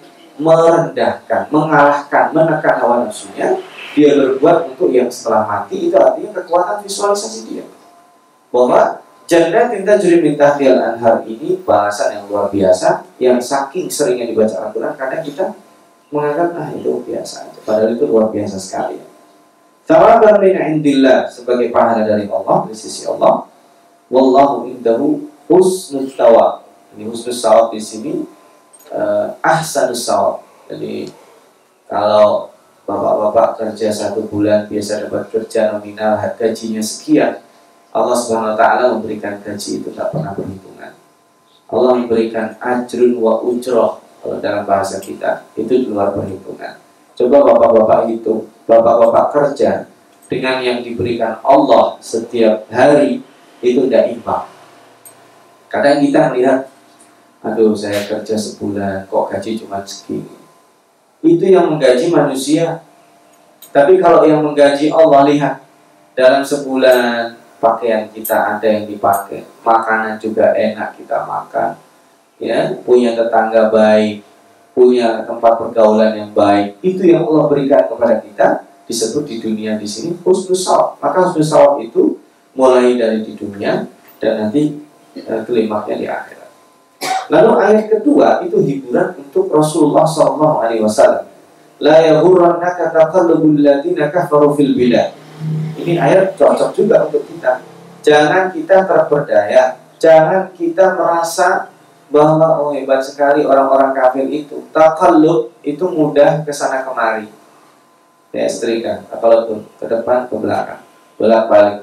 merendahkan, 0.43 1.47
mengalahkan, 1.55 2.35
menekan 2.35 2.75
hawa 2.83 3.07
nafsunya. 3.07 3.63
Dia 3.95 4.19
berbuat 4.19 4.75
untuk 4.75 4.91
yang 4.91 5.07
setelah 5.07 5.47
mati 5.47 5.87
itu 5.87 5.95
artinya 5.95 6.43
kekuatan 6.43 6.83
visualisasi 6.83 7.41
dia 7.47 7.65
bahwa 8.51 9.05
jannah 9.33 9.73
tinta 9.73 9.97
juri 9.97 10.21
minta 10.21 10.53
tial 10.61 10.77
anhar 10.77 11.25
ini 11.25 11.57
bahasan 11.65 12.21
yang 12.21 12.25
luar 12.29 12.53
biasa 12.53 13.09
yang 13.17 13.41
saking 13.41 13.89
seringnya 13.89 14.29
dibaca 14.29 14.69
Al-Quran 14.69 14.93
kadang 14.93 15.25
kita 15.25 15.57
menganggap 16.13 16.53
ah 16.61 16.69
itu 16.77 17.01
biasa 17.09 17.49
aja. 17.49 17.61
Padahal 17.65 17.97
itu 17.97 18.05
luar 18.05 18.29
biasa 18.29 18.61
sekali. 18.61 19.01
Tawaban 19.89 20.37
min 20.45 20.61
indillah 20.61 21.33
sebagai 21.33 21.73
pahala 21.73 22.05
dari 22.05 22.29
Allah 22.29 22.69
di 22.69 22.77
sisi 22.77 23.09
Allah. 23.09 23.49
Wallahu 24.13 24.69
indahu 24.69 25.25
husnul 25.49 26.13
tawab. 26.13 26.69
Ini 26.93 27.09
husnul 27.09 27.33
sawab 27.33 27.73
di 27.73 27.81
sini 27.81 28.21
uh, 28.93 29.33
ahsanus 29.41 30.05
sawab 30.05 30.45
jadi 30.69 31.09
kalau 31.89 32.53
bapak-bapak 32.89 33.49
kerja 33.61 33.89
satu 33.93 34.25
bulan 34.29 34.69
biasa 34.69 35.09
dapat 35.09 35.29
kerja 35.33 35.77
nominal 35.77 36.21
gajinya 36.37 36.81
sekian 36.81 37.41
Allah 37.93 38.17
Subhanahu 38.17 38.57
wa 38.57 38.59
taala 38.59 38.85
memberikan 38.97 39.37
gaji 39.45 39.85
itu 39.85 39.93
tak 39.93 40.09
pernah 40.09 40.33
berhitungan. 40.33 40.97
Allah 41.73 41.93
memberikan 41.97 42.57
ajrun 42.61 43.17
wa 43.21 43.41
ujroh 43.45 44.01
Kalau 44.23 44.39
dalam 44.39 44.63
bahasa 44.63 45.03
kita 45.03 45.45
itu 45.59 45.73
di 45.83 45.87
luar 45.91 46.15
perhitungan. 46.15 46.79
Coba 47.19 47.43
bapak-bapak 47.43 48.07
hitung, 48.09 48.49
bapak-bapak 48.65 49.35
kerja 49.35 49.91
dengan 50.31 50.63
yang 50.63 50.79
diberikan 50.81 51.43
Allah 51.43 51.99
setiap 51.99 52.71
hari 52.71 53.21
itu 53.61 53.85
tidak 53.91 54.15
imbang. 54.15 54.47
Kadang 55.67 56.01
kita 56.01 56.31
melihat, 56.31 56.71
aduh 57.43 57.75
saya 57.75 58.07
kerja 58.07 58.39
sebulan 58.39 59.11
kok 59.11 59.27
gaji 59.29 59.59
cuma 59.59 59.83
segini. 59.83 60.39
Itu 61.21 61.45
yang 61.51 61.69
menggaji 61.75 62.09
manusia. 62.15 62.81
Tapi 63.75 63.99
kalau 63.99 64.23
yang 64.23 64.47
menggaji 64.47 64.89
Allah 64.95 65.27
lihat 65.27 65.55
dalam 66.15 66.47
sebulan 66.47 67.42
pakaian 67.63 68.11
kita 68.11 68.59
ada 68.59 68.67
yang 68.67 68.91
dipakai, 68.91 69.47
makanan 69.63 70.19
juga 70.19 70.51
enak 70.51 70.99
kita 70.99 71.23
makan, 71.23 71.79
ya 72.43 72.75
punya 72.83 73.15
tetangga 73.15 73.71
baik, 73.71 74.27
punya 74.75 75.23
tempat 75.23 75.63
pergaulan 75.63 76.19
yang 76.19 76.35
baik, 76.35 76.83
itu 76.83 77.07
yang 77.07 77.23
Allah 77.31 77.47
berikan 77.47 77.87
kepada 77.87 78.19
kita 78.19 78.47
disebut 78.91 79.23
di 79.31 79.39
dunia 79.39 79.79
di 79.79 79.87
sini 79.87 80.19
husnul 80.27 80.59
sawab. 80.59 80.99
Maka 80.99 81.31
husnul 81.31 81.47
sawab 81.47 81.75
itu 81.87 82.19
mulai 82.59 82.99
dari 82.99 83.23
di 83.23 83.39
dunia 83.39 83.87
dan 84.19 84.33
nanti 84.43 84.83
eh, 85.15 85.41
klimaknya 85.47 85.95
di 85.95 86.07
akhirat. 86.11 86.51
Lalu 87.31 87.51
ayat 87.63 87.85
kedua 87.89 88.43
itu 88.43 88.59
hiburan 88.59 89.15
untuk 89.23 89.49
Rasulullah 89.55 90.05
Wasallam. 90.05 91.31
La 91.83 91.99
yahurrannaka 92.03 92.91
taqallubul 92.91 93.63
ladina 93.63 94.11
kafaru 94.11 94.55
fil 94.59 94.75
bilad. 94.75 95.22
Ini 95.83 95.99
ayat 95.99 96.39
cocok 96.39 96.71
juga 96.71 97.11
untuk 97.11 97.27
kita. 97.27 97.59
Jangan 98.07 98.55
kita 98.55 98.87
terperdaya, 98.87 99.83
jangan 99.99 100.55
kita 100.55 100.95
merasa 100.95 101.71
bahwa 102.07 102.63
oh 102.63 102.71
hebat 102.71 103.03
sekali 103.03 103.43
orang-orang 103.43 103.91
kafir 103.91 104.31
itu. 104.31 104.63
Takallub 104.71 105.51
itu 105.67 105.83
mudah 105.91 106.47
ke 106.47 106.55
sana 106.55 106.87
kemari. 106.87 107.27
Ya 108.31 108.47
setrika 108.47 109.03
apalagi 109.11 109.59
ke 109.77 109.87
depan 109.91 110.31
ke 110.31 110.35
belakang. 110.39 110.83
Bolak 111.19 111.51
balik 111.51 111.77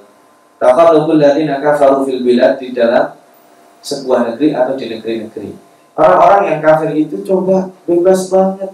taqallubul 0.60 1.18
ladzina 1.18 1.63
kafaru 1.63 2.03
fil 2.03 2.22
bilad 2.22 2.60
di 2.60 2.75
dalam 2.75 3.15
sebuah 3.79 4.36
negeri 4.36 4.51
atau 4.53 4.75
di 4.75 4.86
negeri-negeri. 4.91 5.51
Orang-orang 5.96 6.41
yang 6.56 6.60
kafir 6.63 6.91
itu 6.96 7.24
coba 7.24 7.72
bebas 7.88 8.27
banget. 8.32 8.72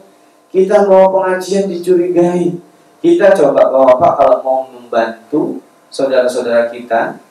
Kita 0.50 0.86
mau 0.90 1.10
pengajian 1.14 1.70
dicurigai 1.70 2.58
kita 3.06 3.38
coba 3.38 3.70
bapak 3.70 4.12
kalau 4.18 4.38
mau 4.42 4.60
membantu 4.66 5.62
saudara-saudara 5.94 6.74
kita 6.74 7.22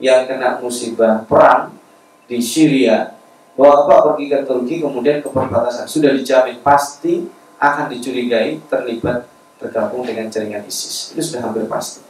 yang 0.00 0.24
kena 0.24 0.56
musibah 0.56 1.28
perang 1.28 1.76
di 2.24 2.40
Syria. 2.40 3.12
Bapak 3.58 4.14
pergi 4.14 4.30
ke 4.30 4.38
Turki 4.46 4.74
kemudian 4.80 5.20
ke 5.20 5.28
perbatasan. 5.28 5.84
Sudah 5.84 6.14
dijamin 6.14 6.62
pasti 6.64 7.28
akan 7.58 7.90
dicurigai 7.90 8.62
terlibat 8.70 9.26
bergabung 9.58 10.06
dengan 10.06 10.30
jaringan 10.30 10.64
ISIS. 10.64 11.12
Itu 11.12 11.20
sudah 11.20 11.50
hampir 11.50 11.66
pasti. 11.68 12.00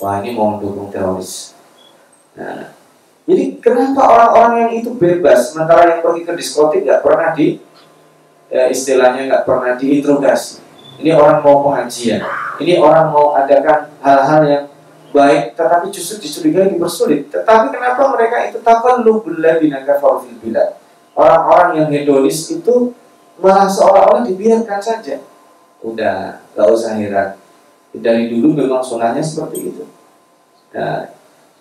Wah 0.00 0.18
ini 0.24 0.34
mau 0.34 0.56
mendukung 0.56 0.90
teroris. 0.90 1.54
Nah 2.34 2.74
jadi 3.28 3.62
kenapa 3.62 4.02
orang-orang 4.10 4.52
yang 4.66 4.72
itu 4.82 4.90
bebas? 4.98 5.54
Sementara 5.54 5.86
yang 5.86 6.00
pergi 6.02 6.26
ke 6.26 6.32
diskotik 6.34 6.82
nggak 6.82 7.04
pernah 7.04 7.30
di 7.36 7.60
ya, 8.50 8.66
istilahnya 8.66 9.30
nggak 9.30 9.44
pernah 9.46 9.78
diinterogasi 9.78 10.71
ini 11.02 11.10
orang 11.10 11.42
mau 11.42 11.66
pengajian. 11.66 12.22
Ini 12.62 12.78
orang 12.78 13.10
mau 13.10 13.34
adakan 13.34 13.90
hal-hal 13.98 14.42
yang 14.46 14.64
baik 15.12 15.58
tetapi 15.58 15.92
justru 15.92 16.24
dicurigai 16.24 16.72
dipersulit 16.72 17.28
tetapi 17.28 17.68
kenapa 17.68 18.08
mereka 18.16 18.48
itu 18.48 18.64
takkan 18.64 19.04
lu 19.04 19.20
binaga 19.20 19.98
fil 20.00 20.38
bilad? 20.40 20.78
Orang-orang 21.12 21.84
yang 21.84 21.88
hedonis 21.92 22.48
itu 22.48 22.96
malah 23.36 23.68
seolah-olah 23.68 24.24
dibiarkan 24.24 24.80
saja. 24.80 25.20
Udah 25.84 26.40
gak 26.56 26.68
usah 26.72 26.96
heran. 26.96 27.36
Dari 27.92 28.32
dulu 28.32 28.56
memang 28.56 28.80
sunahnya 28.80 29.20
seperti 29.20 29.74
itu. 29.74 29.84
Nah 30.72 31.12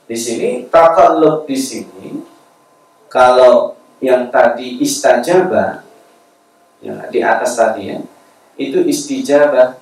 di 0.07 0.15
sini 0.15 0.69
takallub 0.71 1.43
di 1.43 1.57
sini 1.57 2.23
kalau 3.11 3.75
yang 3.99 4.31
tadi 4.31 4.79
istajabah 4.79 5.83
yang 6.79 6.99
di 7.11 7.19
atas 7.19 7.59
tadi 7.59 7.91
ya 7.91 7.99
itu 8.59 8.83
istijabah 8.83 9.79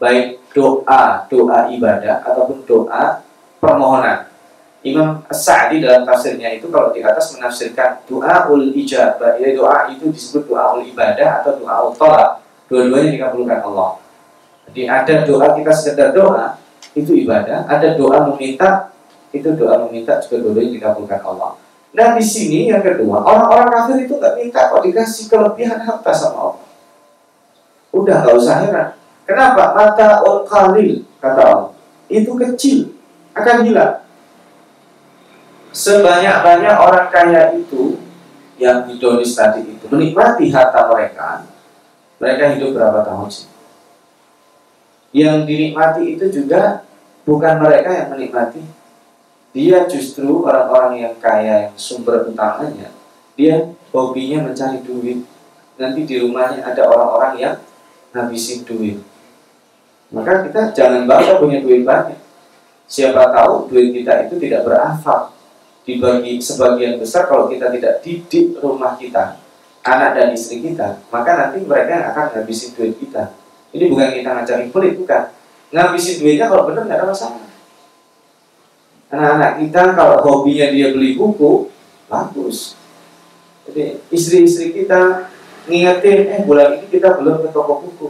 baik 0.00 0.40
doa 0.54 1.26
doa 1.28 1.70
ibadah 1.70 2.24
ataupun 2.24 2.64
doa 2.66 3.22
permohonan 3.60 4.30
Imam 4.80 5.20
Sa'di 5.28 5.84
dalam 5.84 6.08
tafsirnya 6.08 6.56
itu 6.56 6.72
kalau 6.72 6.88
di 6.88 7.04
atas 7.04 7.36
menafsirkan 7.36 8.00
doa 8.08 8.48
ul 8.48 8.72
ijabah 8.72 9.36
ya 9.36 9.52
doa 9.52 9.92
itu 9.92 10.08
disebut 10.08 10.48
doa 10.48 10.80
ul 10.80 10.82
ibadah 10.88 11.44
atau 11.44 11.60
doa 11.60 11.84
ul 11.84 11.92
tolak 12.00 12.40
dua-duanya 12.64 13.12
dikabulkan 13.12 13.60
Allah. 13.60 14.00
Jadi 14.72 14.88
ada 14.88 15.14
doa 15.28 15.52
kita 15.52 15.72
sekedar 15.74 16.16
doa 16.16 16.56
itu 16.96 17.12
ibadah, 17.12 17.68
ada 17.68 17.92
doa 17.92 18.32
meminta 18.32 18.88
itu 19.36 19.52
doa 19.52 19.84
meminta 19.84 20.16
juga 20.24 20.48
dua-duanya 20.48 20.72
dikabulkan 20.80 21.20
Allah. 21.28 21.60
Nah 21.92 22.08
di 22.16 22.24
sini 22.24 22.72
yang 22.72 22.80
kedua 22.80 23.20
orang-orang 23.20 23.68
kafir 23.68 24.08
itu 24.08 24.16
nggak 24.16 24.34
minta 24.40 24.72
kok 24.72 24.80
dikasih 24.80 25.28
kelebihan 25.28 25.76
harta 25.84 26.12
sama 26.16 26.38
Allah. 26.40 26.69
Udah 27.90 28.22
nggak 28.22 28.36
usah 28.38 28.56
heran. 28.66 28.88
Kenapa? 29.26 29.74
Mata 29.74 30.22
ul 30.26 30.42
kalil 30.46 31.06
kata 31.22 31.42
Allah 31.42 31.70
itu 32.10 32.30
kecil 32.34 32.78
akan 33.34 33.56
hilang. 33.62 34.02
Sebanyak-banyak 35.70 36.74
orang 36.74 37.06
kaya 37.14 37.54
itu 37.54 37.94
yang 38.58 38.84
hidonis 38.90 39.38
tadi 39.38 39.62
itu 39.62 39.86
menikmati 39.86 40.50
harta 40.50 40.90
mereka 40.90 41.46
mereka 42.20 42.52
hidup 42.52 42.76
berapa 42.76 43.00
tahun 43.00 43.32
sih? 43.32 43.48
Yang 45.16 45.48
dinikmati 45.48 46.02
itu 46.14 46.28
juga 46.28 46.84
bukan 47.24 47.64
mereka 47.64 47.90
yang 47.96 48.08
menikmati. 48.12 48.62
Dia 49.50 49.88
justru 49.90 50.46
orang-orang 50.46 51.02
yang 51.02 51.14
kaya 51.18 51.66
yang 51.66 51.74
sumber 51.74 52.22
utamanya, 52.28 52.94
dia 53.34 53.66
hobinya 53.90 54.46
mencari 54.46 54.78
duit. 54.84 55.26
Nanti 55.80 56.06
di 56.06 56.20
rumahnya 56.20 56.62
ada 56.62 56.86
orang-orang 56.86 57.34
yang 57.40 57.54
habisin 58.14 58.66
duit. 58.66 58.98
Maka 60.10 60.46
kita 60.46 60.74
jangan 60.74 61.06
bangga 61.06 61.38
punya 61.38 61.62
duit 61.62 61.86
banyak. 61.86 62.18
Siapa 62.90 63.30
tahu 63.30 63.70
duit 63.70 63.94
kita 63.94 64.26
itu 64.26 64.34
tidak 64.42 64.66
berafak. 64.66 65.30
Dibagi 65.86 66.38
sebagian 66.38 67.00
besar 67.00 67.26
kalau 67.26 67.48
kita 67.48 67.72
tidak 67.72 68.04
didik 68.04 68.58
rumah 68.60 68.94
kita 68.94 69.40
anak 69.80 70.10
dan 70.12 70.28
istri 70.36 70.60
kita, 70.60 71.00
maka 71.08 71.30
nanti 71.36 71.64
mereka 71.64 71.90
yang 71.96 72.06
akan 72.12 72.24
ngabisin 72.36 72.76
duit 72.76 72.94
kita. 73.00 73.32
Ini 73.72 73.88
bukan 73.88 74.12
kita 74.12 74.28
ngajarin 74.36 74.68
pelit, 74.68 74.94
bukan. 75.00 75.22
Ngabisin 75.72 76.20
duitnya 76.20 76.46
kalau 76.50 76.68
benar 76.68 76.84
nggak 76.84 77.00
ada 77.00 77.06
masalah. 77.08 77.44
Anak-anak 79.10 79.52
kita 79.64 79.82
kalau 79.96 80.16
hobinya 80.22 80.66
dia 80.70 80.92
beli 80.92 81.16
buku, 81.16 81.72
bagus. 82.06 82.76
Jadi 83.66 84.02
istri-istri 84.12 84.74
kita 84.74 85.30
ngingetin, 85.68 86.18
eh 86.30 86.40
bulan 86.46 86.80
ini 86.80 86.86
kita 86.88 87.18
belum 87.20 87.44
ke 87.44 87.48
toko 87.52 87.84
buku. 87.84 88.08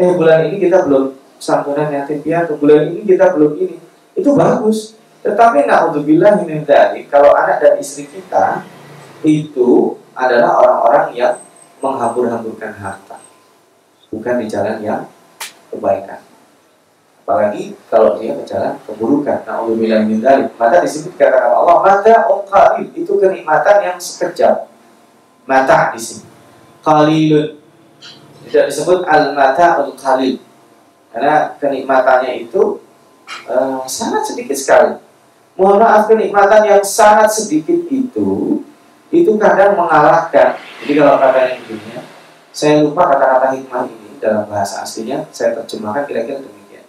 Eh 0.00 0.12
bulan 0.14 0.48
ini 0.48 0.56
kita 0.62 0.86
belum 0.88 1.16
santunan 1.36 1.92
yatim 1.92 2.22
piatu. 2.24 2.56
Bulan 2.56 2.92
ini 2.92 3.04
kita 3.04 3.36
belum 3.36 3.52
ini. 3.60 3.76
Itu 4.16 4.32
bagus. 4.32 4.96
Tetapi 5.20 5.66
nak 5.66 5.90
untuk 5.90 6.06
bilang 6.06 6.46
ini 6.46 6.62
dari 6.62 7.04
kalau 7.10 7.34
anak 7.34 7.58
dan 7.58 7.74
istri 7.82 8.06
kita 8.06 8.62
itu 9.26 9.98
adalah 10.16 10.56
orang-orang 10.62 11.06
yang 11.12 11.34
menghambur-hamburkan 11.82 12.72
harta 12.78 13.20
bukan 14.08 14.34
di 14.40 14.46
jalan 14.48 14.80
yang 14.80 15.02
kebaikan 15.68 16.22
apalagi 17.26 17.74
kalau 17.90 18.16
dia 18.16 18.38
ke 18.38 18.44
jalan 18.46 18.78
keburukan 18.86 19.42
na'udzubillah 19.42 20.06
min 20.06 20.22
dzalik 20.22 20.54
maka 20.56 20.78
di 20.80 20.88
sini 20.88 21.10
dikatakan 21.12 21.52
Allah 21.52 21.76
mata 21.82 22.14
qalil 22.46 22.86
itu 22.94 23.12
kenikmatan 23.18 23.76
yang 23.82 23.98
sekejap 23.98 24.70
mata 25.44 25.90
di 25.90 26.00
sini 26.00 26.26
qalilun 26.86 27.58
tidak 28.46 28.70
disebut 28.70 29.02
al 29.10 29.34
mata 29.34 29.82
al 29.82 29.90
qalil 29.98 30.38
karena 31.10 31.58
kenikmatannya 31.58 32.46
itu 32.46 32.78
uh, 33.50 33.82
sangat 33.90 34.22
sedikit 34.22 34.54
sekali 34.54 34.94
mohon 35.58 35.82
maaf 35.82 36.06
kenikmatan 36.06 36.62
yang 36.70 36.84
sangat 36.86 37.32
sedikit 37.34 37.90
itu 37.90 38.62
itu 39.10 39.32
kadang 39.38 39.78
mengalahkan. 39.78 40.58
Jadi 40.82 40.92
kalau 40.98 41.16
katanya 41.18 41.54
dunia, 41.64 42.00
saya 42.50 42.82
lupa 42.82 43.02
kata-kata 43.06 43.54
hikmah 43.54 43.86
ini 43.86 44.18
dalam 44.18 44.44
bahasa 44.50 44.82
aslinya, 44.82 45.24
saya 45.30 45.54
terjemahkan 45.62 46.04
kira-kira 46.04 46.42
demikian. 46.42 46.86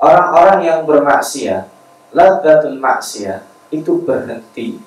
Orang-orang 0.00 0.60
yang 0.64 0.80
bermaksiat, 0.88 1.68
ladatul 2.16 2.80
maksiat 2.80 3.44
itu 3.70 4.00
berhenti, 4.02 4.80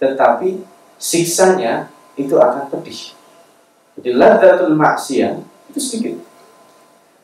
tetapi 0.00 0.64
siksanya 0.96 1.92
itu 2.16 2.34
akan 2.40 2.72
pedih. 2.72 3.15
Jadi 3.96 4.10
ladatul 4.12 4.76
maksiat 4.76 5.40
itu 5.72 5.80
sedikit, 5.80 6.20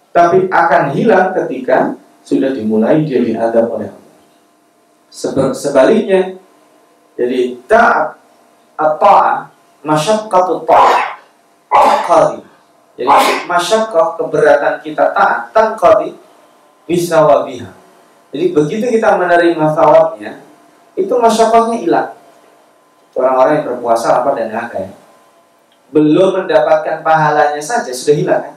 tapi 0.09 0.49
akan 0.49 0.97
hilang 0.97 1.37
ketika 1.37 1.95
sudah 2.25 2.53
dimulai 2.57 3.05
dia 3.05 3.21
diadab 3.21 3.69
oleh 3.69 3.93
Allah. 3.93 5.53
Sebaliknya, 5.53 6.41
jadi 7.21 7.61
taat 7.69 8.17
at-ta'ah, 8.81 9.53
masyaqqatu 9.85 10.65
ta'ah. 10.65 11.13
tangkali. 11.73 12.39
Jadi 12.93 13.09
masyakoh 13.49 14.21
keberatan 14.21 14.85
kita 14.85 15.17
taat 15.17 15.49
tangkali 15.57 16.13
bisa 16.85 17.25
wabiha. 17.25 17.73
Jadi 18.33 18.53
begitu 18.53 18.85
kita 18.93 19.17
menerima 19.17 19.67
thawabnya, 19.73 20.45
itu 20.93 21.13
masyakohnya 21.17 21.77
hilang. 21.81 22.11
Orang-orang 23.13 23.61
yang 23.61 23.67
berpuasa 23.73 24.25
apa 24.25 24.33
dan 24.37 24.49
dahaga 24.53 24.89
ya. 24.89 24.93
Belum 25.93 26.43
mendapatkan 26.43 27.05
pahalanya 27.05 27.61
saja 27.61 27.93
sudah 27.93 28.17
hilang 28.17 28.43
kan? 28.49 28.55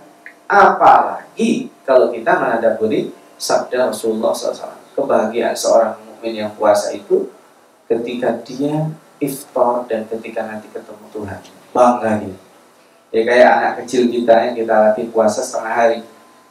Apalagi 0.48 1.68
kalau 1.84 2.10
kita 2.10 2.40
menadaburi 2.40 3.12
sabda 3.36 3.92
Rasulullah 3.92 4.32
SAW. 4.32 4.82
Kebahagiaan 4.96 5.52
seorang 5.52 6.00
mukmin 6.08 6.40
yang 6.40 6.52
puasa 6.56 6.96
itu 6.96 7.28
ketika 7.92 8.40
dia 8.48 8.88
iftar 9.20 9.84
dan 9.92 10.08
ketika 10.08 10.48
nanti 10.48 10.72
ketemu 10.72 11.06
Tuhan. 11.12 11.40
Bangga 11.76 12.24
dia 12.24 12.36
ya 13.16 13.24
kayak 13.24 13.50
anak 13.64 13.74
kecil 13.84 14.12
kita 14.12 14.34
yang 14.52 14.56
kita 14.60 14.76
latih 14.76 15.08
puasa 15.08 15.40
setengah 15.40 15.72
hari 15.72 16.00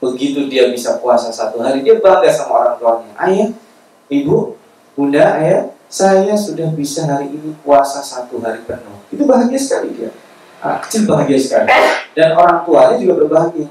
begitu 0.01 0.49
dia 0.49 0.73
bisa 0.73 0.97
puasa 0.97 1.29
satu 1.29 1.61
hari 1.61 1.85
dia 1.85 2.01
bangga 2.01 2.33
sama 2.33 2.65
orang 2.65 2.77
tuanya 2.81 3.13
ayah 3.29 3.49
ibu 4.09 4.57
bunda 4.97 5.45
ayah 5.45 5.69
saya 5.93 6.33
sudah 6.33 6.73
bisa 6.73 7.05
hari 7.05 7.29
ini 7.37 7.53
puasa 7.61 8.01
satu 8.01 8.41
hari 8.41 8.65
penuh 8.65 8.97
itu 9.13 9.29
bahagia 9.29 9.61
sekali 9.61 9.93
dia 9.93 10.09
anak 10.65 10.89
kecil 10.89 11.05
bahagia 11.05 11.37
sekali. 11.37 11.69
Dan 12.17 12.33
orang 12.33 12.65
tuanya 12.65 12.97
juga 12.97 13.13
berbahagia. 13.21 13.69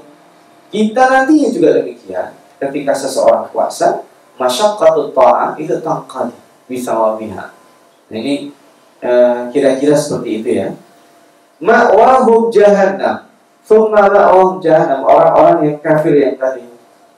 Kita 0.70 1.02
nantinya 1.10 1.48
juga 1.50 1.68
demikian 1.82 2.28
ketika 2.62 2.92
seseorang 2.94 3.50
puasa 3.50 4.06
masyaqqatul 4.38 5.14
ta'am 5.14 5.54
itu 5.58 5.78
tangkal 5.82 6.30
bisa 6.66 6.90
wabiha 6.96 7.54
nah, 8.10 8.16
ini 8.18 8.50
eh, 9.04 9.38
kira-kira 9.52 9.94
seperti 9.94 10.42
itu 10.42 10.48
ya. 10.64 10.68
Ma'wahum 11.62 12.50
jahannam. 12.50 13.30
Thumma 13.62 14.10
ma'wahum 14.10 14.58
jahannam. 14.58 15.06
Orang-orang 15.06 15.56
yang 15.70 15.76
kafir 15.80 16.18
yang 16.18 16.34
tadi 16.36 16.66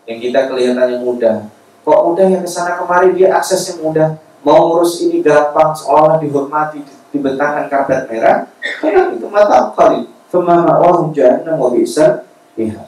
Yang 0.07 0.31
kita 0.31 0.47
kelihatannya 0.47 1.03
mudah. 1.03 1.51
Kok 1.83 2.01
mudah 2.13 2.27
yang 2.31 2.43
ke 2.47 2.51
sana 2.51 2.79
kemari? 2.79 3.17
Dia 3.19 3.35
aksesnya 3.35 3.83
mudah. 3.83 4.21
Mau 4.47 4.71
ngurus 4.71 5.03
ini 5.03 5.19
gampang 5.19 5.75
Seolah 5.75 6.23
dihormati 6.23 6.87
Dibentangkan 7.17 7.67
karpet 7.73 8.07
merah 8.13 8.47
Karena 8.81 9.13
itu 9.17 9.27
mata 9.33 9.73
kali 9.73 10.05
Thumma 10.29 10.61
ma'wahum 10.63 11.17
jahannam 11.17 11.57
Wa 11.57 11.73
bisa 11.73 12.29
lihat 12.61 12.87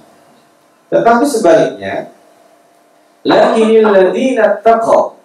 Tetapi 0.93 1.25
sebaliknya 1.25 2.13
Lakinil 3.25 3.89
ladhina 3.89 4.61
taqaw 4.61 5.17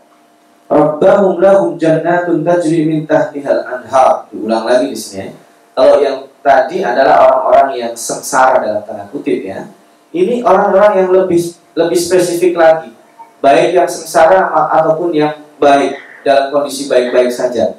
Rabbahum 0.71 1.43
lahum 1.43 1.75
jannatun 1.75 2.41
tajri 2.41 2.87
min 2.87 3.03
tahtihal 3.03 3.61
anhar 3.67 4.25
Diulang 4.31 4.63
lagi 4.65 4.89
di 4.89 4.97
sini 4.97 5.29
ya 5.29 5.43
kalau 5.73 5.97
yang 5.97 6.29
tadi 6.45 6.85
adalah 6.85 7.25
orang-orang 7.25 7.69
yang 7.81 7.93
sengsara 7.97 8.61
dalam 8.61 8.85
tanda 8.85 9.09
kutip 9.09 9.41
ya. 9.41 9.65
Ini 10.13 10.45
orang-orang 10.45 11.01
yang 11.01 11.09
lebih 11.09 11.41
lebih 11.73 11.97
spesifik 11.97 12.53
lagi. 12.53 12.93
Baik 13.41 13.73
yang 13.73 13.89
sengsara 13.89 14.53
ataupun 14.53 15.09
yang 15.17 15.33
baik 15.57 15.97
dalam 16.21 16.53
kondisi 16.53 16.85
baik-baik 16.85 17.33
saja. 17.33 17.73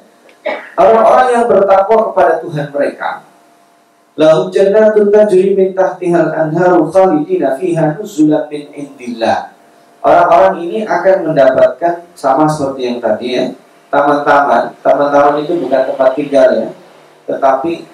Orang-orang 0.75 1.27
yang 1.33 1.45
bertakwa 1.49 2.11
kepada 2.11 2.33
Tuhan 2.43 2.67
mereka. 2.69 3.25
Lahum 4.15 4.47
jannatun 4.47 5.11
tajri 5.11 5.57
min 5.57 5.75
tahtihal 5.75 6.31
anharu 6.31 6.87
khalidina 6.87 7.59
fiha 7.59 7.99
nuzulan 7.99 8.47
min 8.47 8.71
indillah. 8.71 9.51
Orang-orang 10.05 10.61
ini 10.63 10.77
akan 10.85 11.33
mendapatkan 11.33 12.05
sama 12.13 12.45
seperti 12.47 12.81
yang 12.87 12.97
tadi 13.01 13.27
ya. 13.35 13.45
Taman-taman, 13.89 14.75
taman-taman 14.83 15.43
itu 15.43 15.55
bukan 15.59 15.81
tempat 15.87 16.09
tinggal 16.15 16.49
ya 16.51 16.67
tetapi 17.25 17.85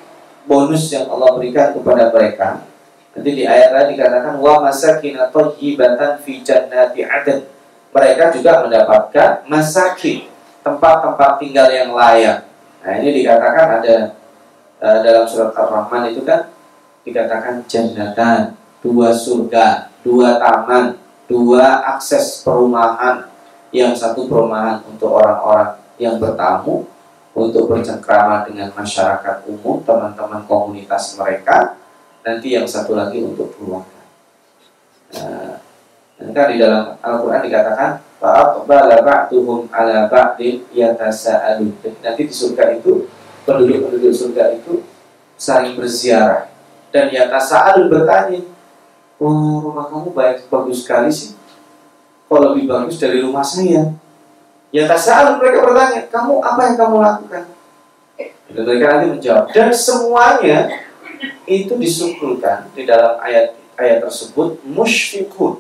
bonus 0.46 0.92
yang 0.92 1.08
Allah 1.08 1.40
berikan 1.40 1.72
kepada 1.72 2.12
mereka 2.12 2.68
nanti 3.12 3.30
di 3.36 3.44
ayat 3.44 3.76
lain 3.76 3.88
dikatakan 3.96 4.40
wa 4.40 4.64
masakin 4.64 5.20
thayyibatan 5.20 6.20
fi 6.24 6.34
jannati 6.44 7.04
adn 7.04 7.44
mereka 7.92 8.32
juga 8.32 8.64
mendapatkan 8.64 9.48
masakin 9.48 10.31
tempat-tempat 10.62 11.32
tinggal 11.41 11.67
yang 11.69 11.91
layak 11.93 12.47
nah 12.82 12.93
ini 12.97 13.21
dikatakan 13.21 13.67
ada 13.82 13.95
uh, 14.82 14.97
dalam 15.06 15.26
surat 15.30 15.54
Ar-Rahman 15.54 16.13
itu 16.13 16.26
kan 16.26 16.50
dikatakan 17.06 17.65
jannatan 17.65 18.58
dua 18.82 19.13
surga 19.13 19.93
dua 20.02 20.41
taman 20.41 20.97
dua 21.30 21.86
akses 21.97 22.41
perumahan 22.41 23.30
yang 23.71 23.95
satu 23.95 24.28
perumahan 24.28 24.84
untuk 24.84 25.15
orang-orang 25.15 25.80
yang 25.95 26.19
bertamu 26.19 26.84
untuk 27.32 27.71
bercengkrama 27.71 28.43
dengan 28.43 28.76
masyarakat 28.76 29.47
umum, 29.47 29.80
teman-teman 29.88 30.43
komunitas 30.43 31.15
mereka, 31.15 31.80
nanti 32.28 32.60
yang 32.60 32.67
satu 32.67 32.91
lagi 32.91 33.24
untuk 33.24 33.56
keluarga. 33.56 34.02
Nah, 35.15 35.56
nanti 36.19 36.32
kan 36.36 36.47
di 36.52 36.58
dalam 36.60 36.84
Al-Quran 37.00 37.41
dikatakan 37.47 37.89
Fa'aqbala 38.22 39.02
ba'duhum 39.02 39.66
ala 39.74 40.06
ba'din 40.06 40.62
yatasa'alun 40.70 41.74
Nanti 42.06 42.22
di 42.30 42.34
surga 42.34 42.78
itu 42.78 43.10
Penduduk-penduduk 43.50 44.14
surga 44.14 44.54
itu 44.62 44.86
Saling 45.42 45.74
berziarah 45.74 46.54
Dan 46.94 47.10
yatasa'alun 47.10 47.90
bertanya 47.90 48.46
Wah 49.18 49.58
rumah 49.66 49.90
kamu 49.90 50.14
baik 50.14 50.46
bagus 50.54 50.86
sekali 50.86 51.10
sih 51.10 51.34
Kok 52.30 52.54
lebih 52.54 52.70
bagus 52.70 53.02
dari 53.02 53.26
rumah 53.26 53.42
saya 53.42 53.90
Ya 54.72 54.88
tasa'al 54.88 55.36
mereka 55.36 55.68
bertanya, 55.68 56.08
kamu 56.08 56.40
apa 56.40 56.60
yang 56.64 56.76
kamu 56.80 56.96
lakukan? 57.04 57.44
Dan 58.48 58.62
mereka 58.64 58.86
nanti 58.88 59.08
menjawab. 59.20 59.46
Dan 59.52 59.68
semuanya 59.76 60.72
itu 61.44 61.76
disukulkan 61.76 62.72
di 62.72 62.88
dalam 62.88 63.20
ayat 63.20 63.60
ayat 63.76 64.08
tersebut 64.08 64.64
musyfikun. 64.64 65.60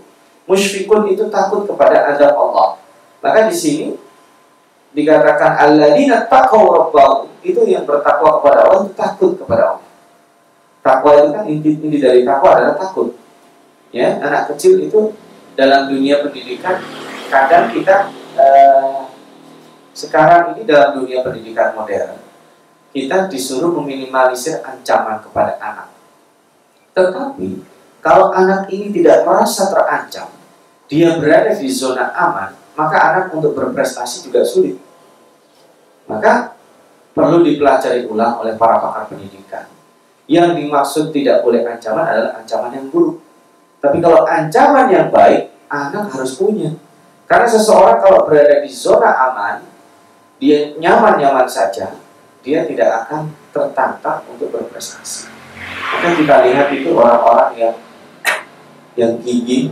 Musyfikun 0.51 1.07
itu 1.07 1.31
takut 1.31 1.63
kepada 1.63 2.11
adab 2.11 2.35
Allah. 2.35 2.75
Maka 3.23 3.47
di 3.47 3.55
sini 3.55 3.87
dikatakan 4.91 5.55
alladzina 5.55 6.27
taqaw 6.27 6.67
rabbahum 6.67 7.31
itu 7.39 7.63
yang 7.63 7.87
bertakwa 7.87 8.43
kepada 8.43 8.67
Allah 8.67 8.79
itu 8.83 8.93
takut 8.99 9.31
kepada 9.39 9.63
Allah. 9.79 9.87
Takwa 10.83 11.11
itu 11.15 11.29
kan 11.31 11.43
inti, 11.47 11.69
inti 11.79 11.97
dari 12.03 12.27
takwa 12.27 12.59
adalah 12.59 12.75
takut. 12.75 13.15
Ya, 13.95 14.19
anak 14.19 14.51
kecil 14.51 14.83
itu 14.83 15.15
dalam 15.55 15.87
dunia 15.87 16.19
pendidikan 16.19 16.83
kadang 17.31 17.71
kita 17.71 18.11
Eh, 18.31 18.99
sekarang 19.91 20.55
ini 20.55 20.63
dalam 20.63 21.03
dunia 21.03 21.19
pendidikan 21.19 21.75
modern 21.75 22.15
kita 22.95 23.27
disuruh 23.27 23.75
meminimalisir 23.75 24.63
ancaman 24.63 25.19
kepada 25.19 25.59
anak. 25.59 25.91
Tetapi 26.95 27.49
kalau 27.99 28.31
anak 28.31 28.71
ini 28.71 28.91
tidak 28.91 29.27
merasa 29.27 29.67
terancam, 29.67 30.31
dia 30.91 31.15
berada 31.15 31.55
di 31.55 31.71
zona 31.71 32.11
aman, 32.11 32.51
maka 32.75 32.97
anak 32.99 33.25
untuk 33.31 33.55
berprestasi 33.55 34.27
juga 34.27 34.43
sulit. 34.43 34.75
Maka 36.03 36.51
perlu 37.15 37.47
dipelajari 37.47 38.03
ulang 38.11 38.43
oleh 38.43 38.59
para 38.59 38.75
pakar 38.83 39.07
pendidikan. 39.07 39.71
Yang 40.27 40.59
dimaksud 40.59 41.05
tidak 41.15 41.47
boleh 41.47 41.63
ancaman 41.63 42.03
adalah 42.03 42.43
ancaman 42.43 42.75
yang 42.75 42.91
buruk. 42.91 43.23
Tapi 43.79 44.03
kalau 44.03 44.27
ancaman 44.27 44.91
yang 44.91 45.07
baik, 45.07 45.55
anak 45.71 46.11
harus 46.11 46.35
punya. 46.35 46.75
Karena 47.23 47.47
seseorang 47.47 48.03
kalau 48.03 48.27
berada 48.27 48.59
di 48.59 48.67
zona 48.67 49.15
aman, 49.15 49.63
dia 50.43 50.75
nyaman-nyaman 50.75 51.47
saja, 51.47 51.95
dia 52.43 52.67
tidak 52.67 53.07
akan 53.07 53.31
tertantang 53.55 54.27
untuk 54.27 54.51
berprestasi. 54.51 55.31
Maka 55.95 56.19
kita 56.19 56.35
lihat 56.51 56.67
itu 56.75 56.91
orang-orang 56.91 57.55
yang 57.55 57.75
yang 58.99 59.15
gigi 59.23 59.71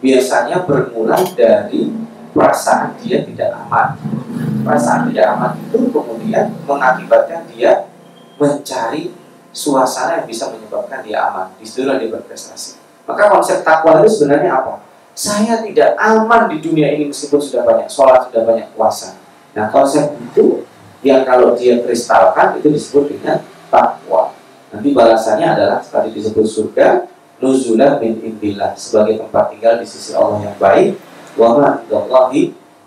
biasanya 0.00 0.64
bermula 0.64 1.16
dari 1.36 1.92
perasaan 2.32 2.96
dia 3.00 3.24
tidak 3.24 3.56
aman. 3.66 3.96
Perasaan 4.66 5.08
tidak 5.10 5.26
aman 5.36 5.52
itu 5.62 5.78
kemudian 5.92 6.52
mengakibatkan 6.66 7.46
dia 7.52 7.88
mencari 8.36 9.14
suasana 9.54 10.20
yang 10.20 10.28
bisa 10.28 10.52
menyebabkan 10.52 11.00
dia 11.00 11.24
aman. 11.26 11.52
Di 11.56 11.64
situlah 11.64 11.96
dia 11.96 12.12
berprestasi. 12.12 12.82
Maka 13.06 13.30
konsep 13.30 13.62
takwa 13.62 14.02
itu 14.02 14.10
sebenarnya 14.10 14.60
apa? 14.60 14.86
saya 15.16 15.64
tidak 15.64 15.96
aman 15.96 16.52
di 16.52 16.60
dunia 16.60 16.92
ini 16.92 17.08
meskipun 17.08 17.40
sudah 17.40 17.64
banyak 17.64 17.88
sholat, 17.88 18.28
sudah 18.28 18.44
banyak 18.44 18.68
puasa. 18.76 19.16
Nah 19.56 19.72
konsep 19.72 20.12
itu 20.20 20.68
yang 21.00 21.24
kalau 21.24 21.56
dia 21.56 21.80
kristalkan 21.80 22.60
itu 22.60 22.68
disebut 22.68 23.16
dengan 23.16 23.40
takwa. 23.72 24.36
Nanti 24.68 24.92
balasannya 24.92 25.56
adalah 25.56 25.80
tadi 25.80 26.12
disebut 26.12 26.44
surga, 26.44 27.08
nuzulah 27.42 28.00
min 28.00 28.20
indillah 28.20 28.72
sebagai 28.76 29.20
tempat 29.20 29.52
tinggal 29.52 29.80
di 29.80 29.86
sisi 29.86 30.12
Allah 30.16 30.52
yang 30.52 30.56
baik. 30.56 30.96
Wa 31.36 31.56
ma 31.56 31.68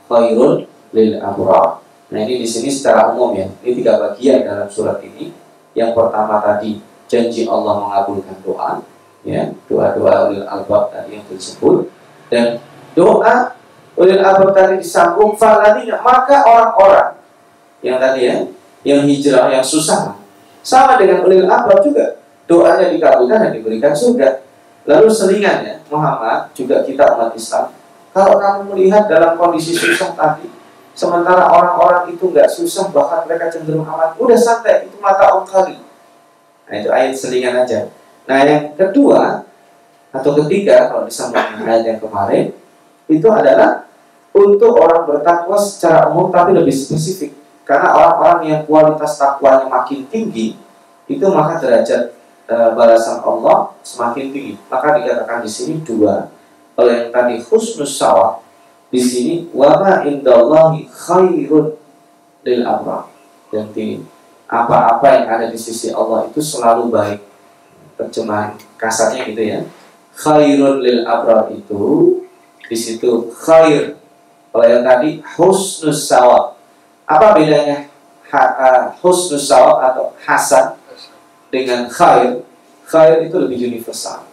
khairul 0.10 0.66
lil 0.94 1.14
abrar. 1.22 1.86
Nah 2.10 2.20
ini 2.26 2.42
di 2.42 2.48
sini 2.50 2.74
secara 2.74 3.14
umum 3.14 3.38
ya. 3.38 3.46
Ini 3.62 3.72
tiga 3.78 4.02
bagian 4.02 4.42
dalam 4.42 4.66
surat 4.66 4.98
ini. 5.06 5.30
Yang 5.78 5.94
pertama 5.94 6.42
tadi 6.42 6.82
janji 7.06 7.46
Allah 7.46 7.78
mengabulkan 7.78 8.38
doa, 8.42 8.82
ya 9.28 9.52
doa-doa 9.68 10.32
ulil 10.32 10.48
albab 10.48 10.94
tadi 10.94 11.20
yang 11.20 11.26
disebut 11.28 11.92
dan 12.32 12.62
doa 12.96 13.58
ulil 14.00 14.22
albab 14.24 14.56
tadi 14.56 14.80
disambung 14.80 15.36
faladina 15.36 16.00
maka 16.00 16.46
orang-orang 16.48 17.20
yang 17.84 18.00
tadi 18.00 18.20
ya 18.28 18.36
yang 18.88 19.04
hijrah 19.04 19.52
yang 19.52 19.66
susah 19.66 20.16
sama 20.64 20.96
dengan 20.96 21.28
ulil 21.28 21.48
albab 21.48 21.84
juga 21.84 22.19
doanya 22.50 22.90
dikabulkan 22.90 23.46
dan 23.46 23.52
diberikan 23.54 23.94
surga. 23.94 24.42
Lalu 24.90 25.06
selingannya 25.14 25.86
Muhammad 25.94 26.50
juga 26.58 26.82
kita 26.82 27.14
umat 27.14 27.38
Islam. 27.38 27.70
Kalau 28.10 28.42
kamu 28.42 28.74
melihat 28.74 29.06
dalam 29.06 29.38
kondisi 29.38 29.78
susah 29.78 30.18
tadi, 30.18 30.50
sementara 30.98 31.46
orang-orang 31.46 32.10
itu 32.10 32.34
nggak 32.34 32.50
susah 32.50 32.90
bahkan 32.90 33.30
mereka 33.30 33.54
cenderung 33.54 33.86
aman, 33.86 34.18
udah 34.18 34.34
santai 34.34 34.90
itu 34.90 34.98
mata 34.98 35.30
kali. 35.46 35.78
Nah 36.66 36.74
itu 36.74 36.90
ayat 36.90 37.14
selingan 37.14 37.54
aja. 37.54 37.94
Nah 38.26 38.42
yang 38.42 38.74
kedua 38.74 39.46
atau 40.10 40.34
ketiga 40.42 40.90
kalau 40.90 41.06
disambung 41.06 41.62
ayat 41.62 41.86
yang 41.86 42.00
kemarin 42.02 42.50
itu 43.06 43.30
adalah 43.30 43.86
untuk 44.34 44.74
orang 44.74 45.06
bertakwa 45.06 45.54
secara 45.54 46.10
umum 46.10 46.34
tapi 46.34 46.58
lebih 46.58 46.74
spesifik 46.74 47.34
karena 47.62 47.94
orang-orang 47.94 48.42
yang 48.50 48.62
kualitas 48.66 49.22
takwanya 49.22 49.70
makin 49.70 50.02
tinggi 50.10 50.58
itu 51.06 51.26
maka 51.30 51.62
derajat 51.62 52.19
e, 52.50 52.56
balasan 52.74 53.22
Allah 53.22 53.78
semakin 53.86 54.34
tinggi. 54.34 54.58
Maka 54.66 54.98
dikatakan 54.98 55.46
di 55.46 55.52
sini 55.54 55.86
dua. 55.86 56.34
Kalau 56.74 56.90
yang 56.90 57.14
tadi 57.14 57.38
husnus 57.38 57.94
sawab 57.94 58.42
di 58.90 58.98
sini 58.98 59.46
wama 59.54 60.02
indallahi 60.10 60.90
khairun 60.90 61.78
lil 62.42 62.62
abrar 62.66 63.06
jadi 63.50 64.02
apa-apa 64.50 65.08
yang 65.14 65.26
ada 65.30 65.46
di 65.50 65.58
sisi 65.58 65.94
Allah 65.94 66.26
itu 66.30 66.42
selalu 66.42 66.90
baik. 66.90 67.22
Terjemahan 67.98 68.56
kasarnya 68.78 69.30
gitu 69.30 69.42
ya. 69.42 69.60
Khairun 70.14 70.82
lil 70.82 71.06
abrar 71.06 71.50
itu 71.54 72.18
di 72.66 72.78
situ 72.78 73.30
khair. 73.34 73.98
Kalau 74.50 74.66
yang 74.66 74.86
tadi 74.86 75.22
husnus 75.38 76.10
sawab. 76.10 76.58
Apa 77.06 77.38
bedanya? 77.38 77.90
Ha, 78.30 78.42
uh, 78.42 78.82
husnus 79.02 79.50
sawab 79.50 79.82
atau 79.82 80.14
hasan 80.22 80.78
dengan 81.50 81.90
khair? 81.90 82.46
Khair 82.90 83.30
itu 83.30 83.38
lebih 83.38 83.58
universal. 83.70 84.26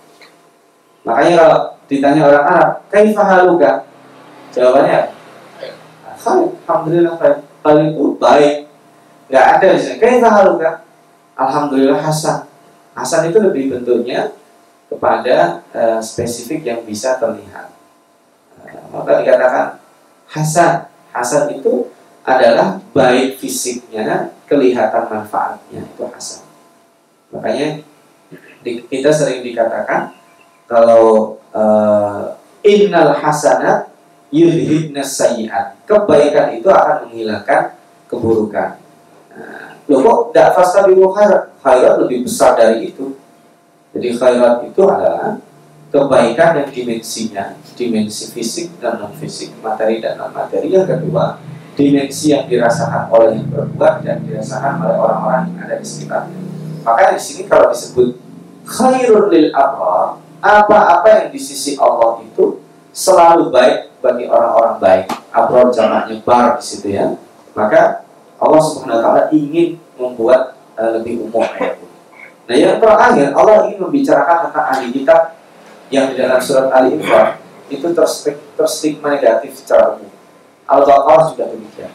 Makanya 1.05 1.33
kalau 1.37 1.59
ditanya 1.87 2.23
orang 2.25 2.45
Arab, 2.45 2.71
kaifa 2.89 3.23
haluka? 3.25 3.71
Jawabannya 4.57 5.13
khair. 6.17 6.43
Alhamdulillah 6.65 7.15
khair. 7.21 7.35
Khair 7.61 7.79
itu 7.93 8.05
baik. 8.17 8.55
Nggak 9.29 9.47
ada 9.59 9.67
di 9.75 9.81
sini. 9.83 9.97
Kaifa 10.01 10.29
haluka? 10.31 10.71
Alhamdulillah 11.37 12.01
hasan. 12.01 12.49
Hasan 12.97 13.29
itu 13.29 13.39
lebih 13.43 13.69
bentuknya 13.69 14.33
kepada 14.89 15.61
uh, 15.75 16.01
spesifik 16.01 16.65
yang 16.65 16.81
bisa 16.87 17.21
terlihat. 17.21 17.75
Uh, 18.65 18.87
maka 18.95 19.21
dikatakan 19.21 19.67
hasan. 20.33 20.89
Hasan 21.13 21.53
itu 21.53 21.93
adalah 22.27 22.83
baik 22.91 23.39
fisiknya, 23.39 24.35
kelihatan 24.51 25.07
manfaatnya 25.07 25.87
itu 25.87 26.03
hasan. 26.09 26.46
Makanya 27.35 27.83
di, 28.63 28.83
kita 28.87 29.11
sering 29.11 29.43
dikatakan 29.43 30.15
kalau 30.67 31.39
uh, 31.55 32.35
innal 32.67 33.15
hasanat 33.15 33.91
yudhibna 34.35 35.03
sayyiat. 35.03 35.87
Kebaikan 35.87 36.59
itu 36.59 36.67
akan 36.67 37.07
menghilangkan 37.07 37.79
keburukan. 38.11 38.79
Nah, 39.37 39.79
loh 39.87 39.99
kok 40.03 40.19
tidak 40.33 40.49
fastabiqul 40.59 41.15
khairat? 41.15 41.95
Lebih 42.03 42.27
besar 42.27 42.59
dari 42.59 42.91
itu. 42.91 43.15
Jadi 43.95 44.09
khairat 44.13 44.67
itu 44.67 44.83
adalah 44.85 45.39
kebaikan 45.89 46.61
yang 46.61 46.71
dimensinya, 46.71 47.55
dimensi 47.79 48.29
fisik 48.29 48.77
dan 48.83 49.01
non 49.01 49.15
fisik, 49.17 49.57
materi 49.63 50.03
dan 50.03 50.19
non 50.21 50.35
materi. 50.35 50.69
Yang 50.69 50.99
kedua, 50.99 51.39
dimensi 51.79 52.35
yang 52.35 52.45
dirasakan 52.51 53.09
oleh 53.09 53.41
yang 53.41 53.49
berbuat 53.49 54.05
dan 54.05 54.21
dirasakan 54.27 54.85
oleh 54.85 54.97
orang-orang 54.99 55.43
yang 55.55 55.59
ada 55.65 55.77
di 55.81 55.87
sekitarnya. 55.87 56.46
Maka 56.87 57.19
di 57.19 57.21
sini 57.21 57.51
kalau 57.51 57.75
disebut 57.75 58.15
khairul 58.63 59.27
lil 59.27 59.51
abrar, 59.51 60.23
apa-apa 60.39 61.09
yang 61.11 61.29
di 61.35 61.41
sisi 61.43 61.75
Allah 61.75 62.23
itu 62.23 62.63
selalu 62.95 63.51
baik 63.51 63.99
bagi 63.99 64.31
orang-orang 64.31 64.79
baik. 64.79 65.11
Abrar 65.35 65.75
jamaknya 65.75 66.23
bar 66.23 66.55
di 66.55 66.63
situ 66.63 66.95
ya. 66.95 67.19
Maka 67.59 68.07
Allah 68.39 68.63
Subhanahu 68.63 69.01
wa 69.01 69.03
taala 69.03 69.23
ingin 69.35 69.83
membuat 69.99 70.55
uh, 70.79 70.95
lebih 70.95 71.27
umum 71.27 71.43
ayat. 71.43 71.83
Nah, 72.47 72.55
yang 72.55 72.79
terakhir 72.79 73.35
Allah 73.35 73.67
ingin 73.67 73.83
membicarakan 73.83 74.37
tentang 74.47 74.67
ahli 74.71 74.87
kitab 74.95 75.35
yang 75.91 76.15
di 76.15 76.15
dalam 76.15 76.39
surat 76.39 76.71
Ali 76.71 76.95
Imran 76.95 77.43
itu 77.67 77.91
terstigma 78.55 79.19
negatif 79.19 79.59
secara 79.59 79.99
umum 79.99 80.11
Al-Baqarah 80.67 81.35
juga 81.35 81.51
demikian. 81.51 81.91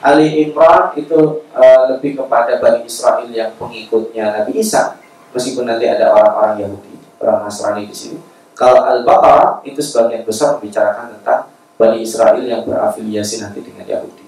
Ali 0.00 0.48
Imran 0.48 0.96
itu 0.96 1.44
uh, 1.52 1.82
lebih 1.92 2.16
kepada 2.16 2.56
Bani 2.56 2.88
Israel 2.88 3.28
yang 3.28 3.52
pengikutnya 3.60 4.32
Nabi 4.32 4.56
Isa, 4.56 4.96
meskipun 5.36 5.68
nanti 5.68 5.84
ada 5.84 6.16
orang-orang 6.16 6.64
Yahudi, 6.64 6.94
orang 7.20 7.44
Nasrani 7.44 7.84
di 7.84 7.92
sini. 7.92 8.18
Kalau 8.56 8.84
Al-Baqarah 8.84 9.60
itu 9.64 9.80
sebagian 9.80 10.24
besar 10.24 10.56
membicarakan 10.56 11.20
tentang 11.20 11.52
Bani 11.76 12.00
Israel 12.00 12.40
yang 12.40 12.64
berafiliasi 12.64 13.44
nanti 13.44 13.60
dengan 13.60 13.84
Yahudi. 13.84 14.24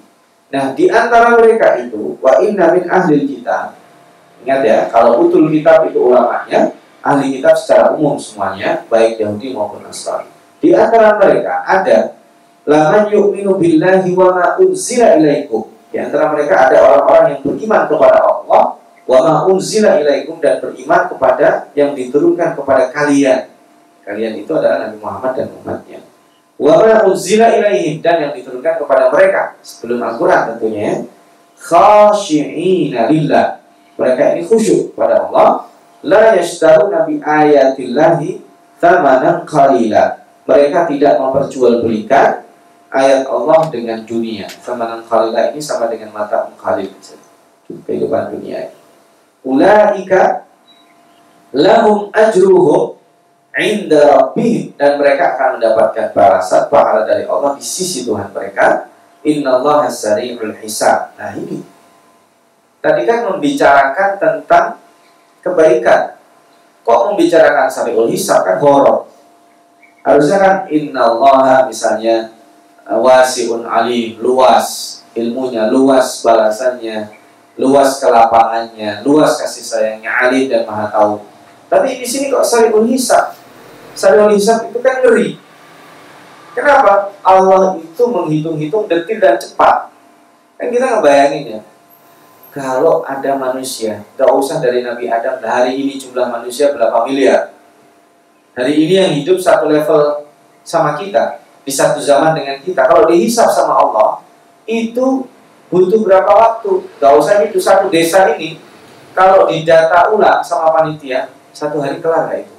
Nah, 0.53 0.77
di 0.77 0.93
antara 0.93 1.33
mereka 1.37 1.81
itu, 1.81 2.21
wa 2.21 2.37
inna 2.45 2.77
min 2.77 2.85
ahli 2.89 3.25
kitab, 3.25 3.73
ingat 4.45 4.61
ya, 4.65 4.79
kalau 4.93 5.25
utul 5.25 5.49
kitab 5.49 5.89
itu 5.89 6.01
ulamanya, 6.01 6.77
ahli 7.01 7.41
kitab 7.41 7.57
secara 7.57 7.97
umum 7.97 8.21
semuanya, 8.21 8.85
baik 8.93 9.21
Yahudi 9.21 9.57
maupun 9.57 9.81
Nasrani. 9.81 10.29
Di 10.61 10.77
antara 10.77 11.17
mereka 11.17 11.65
ada 11.65 12.22
Laman 12.63 13.11
yu'minu 13.11 13.59
billahi 13.59 14.15
wa 14.15 14.29
ma 14.39 14.47
unzila 14.63 15.19
ilaikum. 15.19 15.67
Di 15.91 15.99
antara 15.99 16.31
mereka 16.31 16.71
ada 16.71 16.79
orang-orang 16.79 17.25
yang 17.37 17.41
beriman 17.43 17.83
kepada 17.91 18.19
Allah 18.23 18.63
wa 19.03 19.19
ma 19.19 19.35
unzila 19.51 19.99
ilaikum 19.99 20.39
dan 20.39 20.63
beriman 20.63 21.11
kepada 21.11 21.69
yang 21.75 21.91
diturunkan 21.93 22.55
kepada 22.55 22.95
kalian. 22.95 23.51
Kalian 24.07 24.35
itu 24.39 24.51
adalah 24.55 24.87
Nabi 24.87 24.97
Muhammad 25.03 25.33
dan 25.35 25.49
umatnya. 25.59 26.01
Wa 26.55 26.79
ma 26.79 27.03
unzila 27.03 27.51
ilaihim 27.51 27.99
dan 27.99 28.31
yang 28.31 28.33
diturunkan 28.39 28.79
kepada 28.79 29.11
mereka 29.11 29.59
sebelum 29.67 29.99
Al-Qur'an 29.99 30.55
tentunya. 30.55 31.03
Khashi'ina 31.59 33.11
lillah. 33.11 33.59
Mereka 33.99 34.39
ini 34.39 34.43
khusyuk 34.47 34.95
pada 34.95 35.27
Allah. 35.27 35.67
La 36.03 36.35
yashtaruna 36.39 37.07
bi 37.07 37.19
ayatillahi 37.19 38.39
thamanan 38.79 39.43
qalila. 39.47 40.23
Mereka 40.47 40.91
tidak 40.91 41.23
memperjualbelikan 41.23 42.43
ayat 42.93 43.25
Allah 43.27 43.73
dengan 43.73 44.05
dunia. 44.05 44.47
Sama 44.61 44.85
dengan 44.85 45.03
khalilah 45.09 45.57
ini 45.57 45.61
sama 45.65 45.89
dengan 45.89 46.13
mata 46.13 46.53
mukhalil 46.53 46.93
kehidupan 47.67 48.37
dunia 48.37 48.69
ini. 48.69 48.77
Ulaika 49.43 50.47
lahum 51.57 52.13
ajruhum 52.13 53.01
inda 53.57 54.17
rabbihim 54.17 54.77
dan 54.77 55.01
mereka 55.01 55.35
akan 55.35 55.59
mendapatkan 55.59 56.13
balasan 56.15 56.69
pahala 56.69 57.09
dari 57.09 57.25
Allah 57.25 57.57
di 57.57 57.65
sisi 57.65 58.05
Tuhan 58.05 58.31
mereka. 58.31 58.93
Innallaha 59.23 59.87
sari'ul 59.87 60.59
hisab. 60.61 61.15
Nah 61.17 61.33
ini 61.35 61.63
tadi 62.83 63.03
kan 63.09 63.31
membicarakan 63.33 64.11
tentang 64.19 64.83
kebaikan. 65.41 66.19
Kok 66.83 67.15
membicarakan 67.15 67.71
sari'ul 67.71 68.11
hisab 68.11 68.43
kan 68.43 68.59
horor. 68.59 69.07
Harusnya 70.03 70.39
kan 70.43 70.57
innallaha 70.67 71.71
misalnya 71.71 72.35
wasiun 72.87 73.63
alim, 73.67 74.19
luas 74.19 75.01
ilmunya, 75.15 75.69
luas 75.69 76.25
balasannya, 76.25 77.13
luas 77.61 78.01
kelapangannya, 78.01 79.05
luas 79.05 79.39
kasih 79.39 79.65
sayangnya, 79.65 80.11
alim 80.11 80.49
dan 80.49 80.65
maha 80.65 80.89
tahu. 80.89 81.23
Tapi 81.69 82.01
di 82.01 82.07
sini 82.09 82.29
kok 82.29 82.45
sarihul 82.45 82.89
hisab. 82.89 83.37
Sarihul 83.97 84.37
hisab 84.37 84.69
itu 84.69 84.79
kan 84.81 85.01
ngeri. 85.05 85.41
Kenapa? 86.53 87.13
Allah 87.25 87.81
itu 87.81 88.05
menghitung-hitung 88.05 88.85
detil 88.85 89.17
dan 89.17 89.41
cepat. 89.41 89.89
Kan 90.61 90.69
kita 90.69 91.01
ngebayangin 91.01 91.59
ya. 91.59 91.61
Kalau 92.53 93.01
ada 93.01 93.33
manusia, 93.41 94.05
gak 94.21 94.29
usah 94.29 94.61
dari 94.61 94.85
Nabi 94.85 95.09
Adam, 95.09 95.41
hari 95.41 95.81
ini 95.81 95.97
jumlah 95.97 96.29
manusia 96.29 96.69
berapa 96.77 97.09
miliar. 97.09 97.57
Hari 98.53 98.77
ini 98.77 98.93
yang 98.93 99.13
hidup 99.17 99.41
satu 99.41 99.73
level 99.73 100.29
sama 100.61 101.01
kita, 101.01 101.41
di 101.63 101.73
satu 101.73 102.03
zaman 102.03 102.35
dengan 102.35 102.59
kita. 102.59 102.87
Kalau 102.87 103.07
dihisap 103.07 103.51
sama 103.51 103.79
Allah, 103.79 104.23
itu 104.67 105.27
butuh 105.71 106.01
berapa 106.03 106.29
waktu? 106.29 106.83
Gak 106.99 107.13
usah 107.19 107.35
itu 107.47 107.59
satu 107.63 107.89
desa 107.89 108.35
ini. 108.37 108.59
Kalau 109.13 109.47
didata 109.47 110.09
ulang 110.11 110.41
sama 110.41 110.73
panitia, 110.73 111.31
satu 111.53 111.79
hari 111.85 112.01
kelar 112.01 112.33
gak 112.33 112.49
itu? 112.49 112.55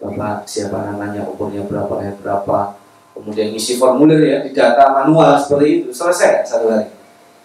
Bapak 0.00 0.44
siapa 0.44 0.84
namanya, 0.84 1.24
umurnya 1.28 1.64
berapa, 1.64 1.92
lahir 1.96 2.16
berapa, 2.20 2.76
kemudian 3.16 3.52
isi 3.56 3.76
formulir 3.80 4.20
ya, 4.20 4.38
didata 4.44 4.92
manual 4.92 5.36
seperti 5.36 5.84
itu, 5.84 5.88
selesai 5.92 6.40
gak 6.40 6.48
satu 6.48 6.66
hari? 6.72 6.88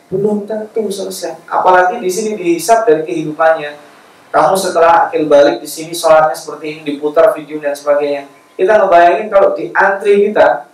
Belum 0.09 0.47
tentu 0.49 0.89
selesai. 0.89 1.45
Apalagi 1.45 2.01
di 2.01 2.09
sini 2.09 2.33
dihisap 2.33 2.89
dari 2.89 3.05
kehidupannya. 3.05 3.91
Kamu 4.29 4.53
setelah 4.53 5.09
akil 5.09 5.25
balik 5.25 5.57
di 5.57 5.65
sini 5.65 5.89
sholatnya 5.89 6.37
seperti 6.37 6.65
ini 6.69 6.81
diputar 6.85 7.33
video 7.33 7.57
dan 7.57 7.73
sebagainya 7.73 8.29
kita 8.59 8.75
ngebayangin 8.75 9.31
kalau 9.31 9.55
di 9.55 9.71
antri 9.71 10.27
kita 10.27 10.67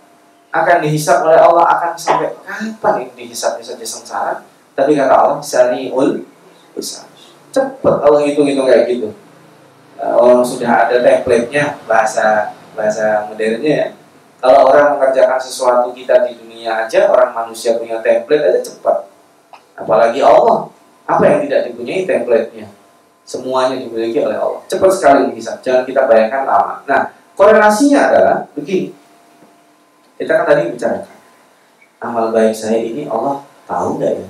akan 0.50 0.76
dihisap 0.82 1.22
oleh 1.22 1.38
Allah 1.38 1.62
akan 1.70 1.94
sampai 1.94 2.34
kapan 2.42 3.06
ini 3.06 3.30
dihisapnya 3.30 3.62
saja 3.62 3.86
sengsara. 3.86 4.34
Tapi 4.74 4.98
kata 4.98 5.14
Allah, 5.14 5.38
sari'ul 5.38 6.26
bisa 6.74 7.06
cepet 7.54 7.94
kalau 8.02 8.18
hitung-hitung 8.26 8.66
kayak 8.66 8.90
gitu. 8.90 9.14
Uh, 9.96 10.18
orang 10.18 10.44
sudah 10.44 10.90
ada 10.90 11.00
template-nya 11.00 11.78
bahasa 11.86 12.52
bahasa 12.74 13.30
modernnya 13.30 13.72
ya. 13.72 13.88
Kalau 14.42 14.68
orang 14.68 14.98
mengerjakan 14.98 15.40
sesuatu 15.40 15.94
kita 15.96 16.28
di 16.28 16.36
dunia 16.36 16.84
aja 16.84 17.08
orang 17.08 17.32
manusia 17.32 17.80
punya 17.80 18.02
template 18.04 18.44
aja 18.44 18.60
cepat 18.66 19.08
apalagi 19.78 20.20
Allah. 20.20 20.68
Apa 21.06 21.22
yang 21.22 21.38
tidak 21.46 21.70
dipunyai 21.70 22.02
template-nya? 22.02 22.66
Semuanya 23.22 23.78
dimiliki 23.78 24.20
oleh 24.20 24.36
Allah. 24.36 24.60
Cepat 24.66 24.90
sekali 24.90 25.32
bisa 25.32 25.56
jangan 25.62 25.86
kita 25.86 26.04
bayangkan 26.04 26.44
lama. 26.44 26.82
Nah 26.84 27.15
korelasinya 27.36 28.00
adalah 28.10 28.36
begini. 28.56 28.90
Kita 30.16 30.42
kan 30.42 30.44
tadi 30.48 30.72
bicarakan 30.72 31.16
amal 32.00 32.32
baik 32.32 32.52
saya 32.52 32.80
ini 32.80 33.04
Allah 33.08 33.44
tahu 33.68 34.00
nggak 34.00 34.12
ya? 34.20 34.28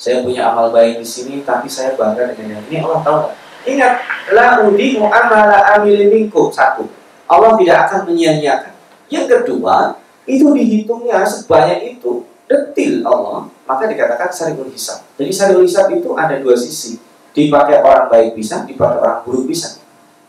Saya 0.00 0.16
punya 0.24 0.48
amal 0.48 0.72
baik 0.72 1.02
di 1.02 1.06
sini 1.06 1.44
tapi 1.44 1.68
saya 1.68 1.94
bangga 1.98 2.32
dengan 2.32 2.58
yang 2.58 2.64
ini 2.70 2.78
Allah 2.80 3.00
tahu 3.02 3.16
nggak? 3.26 3.34
Ingat 3.60 3.92
la 4.32 4.46
udimu 4.64 5.10
amala 5.10 5.76
amil 5.76 6.08
minkum. 6.08 6.48
Satu 6.48 6.88
Allah 7.30 7.54
tidak 7.60 7.78
akan 7.90 8.00
menyia-nyiakan. 8.10 8.74
Yang 9.10 9.26
kedua 9.28 9.98
itu 10.24 10.46
dihitungnya 10.54 11.26
sebanyak 11.26 11.98
itu 11.98 12.24
detil 12.46 13.02
Allah 13.06 13.50
maka 13.70 13.86
dikatakan 13.86 14.30
syariul 14.34 14.70
hisab. 14.74 15.06
Jadi 15.14 15.30
syariul 15.30 15.66
hisab 15.66 15.86
itu 15.94 16.10
ada 16.18 16.34
dua 16.42 16.58
sisi. 16.58 16.98
Dipakai 17.30 17.78
orang 17.78 18.10
baik 18.10 18.34
bisa 18.34 18.66
dipakai 18.66 18.98
orang 18.98 19.22
buruk 19.22 19.46
bisa. 19.46 19.78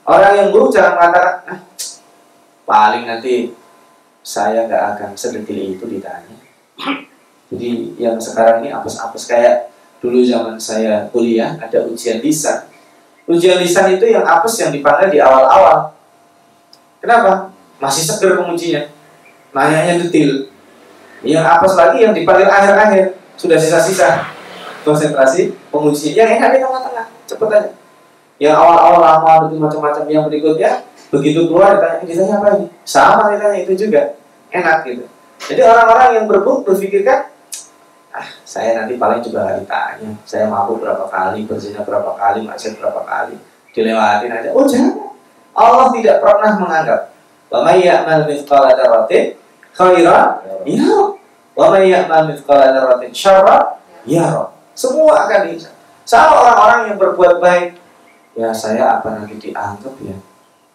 Orang 0.05 0.37
yang 0.37 0.47
buruk 0.53 0.69
jangan 0.69 0.97
mengatakan 1.01 1.35
ah, 1.49 1.59
paling 2.71 3.03
nanti 3.03 3.51
saya 4.23 4.63
nggak 4.71 4.83
akan 4.95 5.09
sedetil 5.19 5.75
itu 5.75 5.83
ditanya 5.83 6.39
jadi 7.51 7.69
yang 7.99 8.15
sekarang 8.15 8.63
ini 8.63 8.71
apes-apes 8.71 9.27
kayak 9.27 9.75
dulu 9.99 10.23
zaman 10.23 10.55
saya 10.55 11.11
kuliah 11.11 11.59
ada 11.59 11.83
ujian 11.83 12.23
lisan. 12.23 12.63
Ujian 13.27 13.59
lisan 13.59 13.91
itu 13.91 14.07
yang 14.07 14.23
apes 14.23 14.55
yang 14.63 14.71
dipanggil 14.71 15.11
di 15.11 15.19
awal-awal. 15.19 15.91
Kenapa? 17.03 17.51
Masih 17.83 18.07
seger 18.07 18.39
pengujinya. 18.39 18.87
Nanyanya 19.51 19.99
detil. 19.99 20.47
Yang 21.27 21.43
apes 21.43 21.73
lagi 21.75 22.07
yang 22.07 22.15
dipanggil 22.15 22.47
akhir-akhir. 22.47 23.19
Sudah 23.35 23.59
sisa-sisa. 23.59 24.31
Konsentrasi 24.87 25.51
penguji. 25.69 26.15
Yang 26.15 26.39
enak 26.39 26.49
di 26.55 26.59
tengah-tengah. 26.63 27.05
Cepet 27.27 27.47
aja. 27.51 27.71
Yang 28.41 28.55
awal-awal 28.57 28.99
lama 29.03 29.31
itu 29.51 29.59
macam-macam 29.59 30.03
yang 30.09 30.23
berikutnya 30.25 30.87
begitu 31.11 31.45
keluar 31.51 31.77
ditanya, 31.77 32.01
ditanya 32.07 32.35
apa 32.39 32.47
ini? 32.57 32.67
Sama 32.87 33.23
ditanya 33.35 33.57
itu 33.61 33.73
juga. 33.75 34.15
Enak 34.51 34.77
gitu. 34.87 35.05
Jadi 35.51 35.61
orang-orang 35.61 36.09
yang 36.15 36.25
berbuk 36.31 36.63
berpikirkan 36.63 37.31
ah 38.11 38.27
saya 38.43 38.75
nanti 38.75 38.99
paling 38.99 39.23
juga 39.23 39.47
nggak 39.47 39.57
ditanya 39.63 40.11
saya 40.27 40.51
mampu 40.51 40.75
berapa 40.83 41.07
kali 41.07 41.47
berzina 41.47 41.79
berapa 41.79 42.11
kali 42.19 42.43
maksiat 42.43 42.75
berapa 42.75 43.01
kali 43.07 43.39
dilewatin 43.71 44.31
aja 44.35 44.49
oh 44.51 44.67
jangan 44.67 45.15
Allah 45.55 45.87
tidak 45.95 46.19
pernah 46.19 46.51
menganggap 46.59 47.01
wa 47.47 47.59
may 47.63 47.87
ya'mal 47.87 48.27
mithqala 48.27 48.75
dzarratin 48.75 49.39
ya 49.95 50.27
wa 51.55 51.65
may 51.71 51.87
ya'mal 51.87 52.35
mithqala 52.35 52.75
dzarratin 52.75 53.11
syarra 53.15 53.79
ya 54.03 54.51
semua 54.75 55.27
akan 55.27 55.47
dihisab 55.47 55.71
sama 56.03 56.35
orang-orang 56.35 56.79
yang 56.91 56.97
berbuat 56.99 57.39
baik 57.39 57.79
ya 58.35 58.51
saya 58.51 58.99
apa 58.99 59.23
nanti 59.23 59.39
dianggap 59.39 59.95
ya 60.03 60.19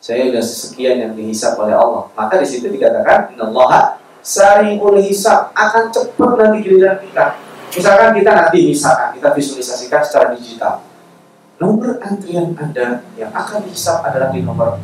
saya 0.07 0.31
sudah 0.31 0.45
sekian 0.47 1.03
yang 1.03 1.13
dihisap 1.19 1.59
oleh 1.59 1.75
Allah 1.75 2.07
maka 2.15 2.39
di 2.39 2.47
situ 2.47 2.71
dikatakan 2.71 3.35
innallaha 3.35 3.99
sariul 4.27 4.99
hisab 4.99 5.55
akan 5.55 5.95
cepat 5.95 6.31
nanti 6.35 6.67
giliran 6.67 6.99
kita. 6.99 7.39
Misalkan 7.71 8.11
kita 8.19 8.31
nanti 8.35 8.59
misalkan 8.75 9.09
kita 9.15 9.29
visualisasikan 9.31 10.03
secara 10.03 10.27
digital. 10.35 10.83
Nomor 11.57 12.03
antrian 12.03 12.53
Anda 12.59 13.07
yang 13.17 13.31
akan 13.33 13.65
dihisap 13.65 14.03
adalah 14.03 14.35
di 14.35 14.43
nomor 14.43 14.83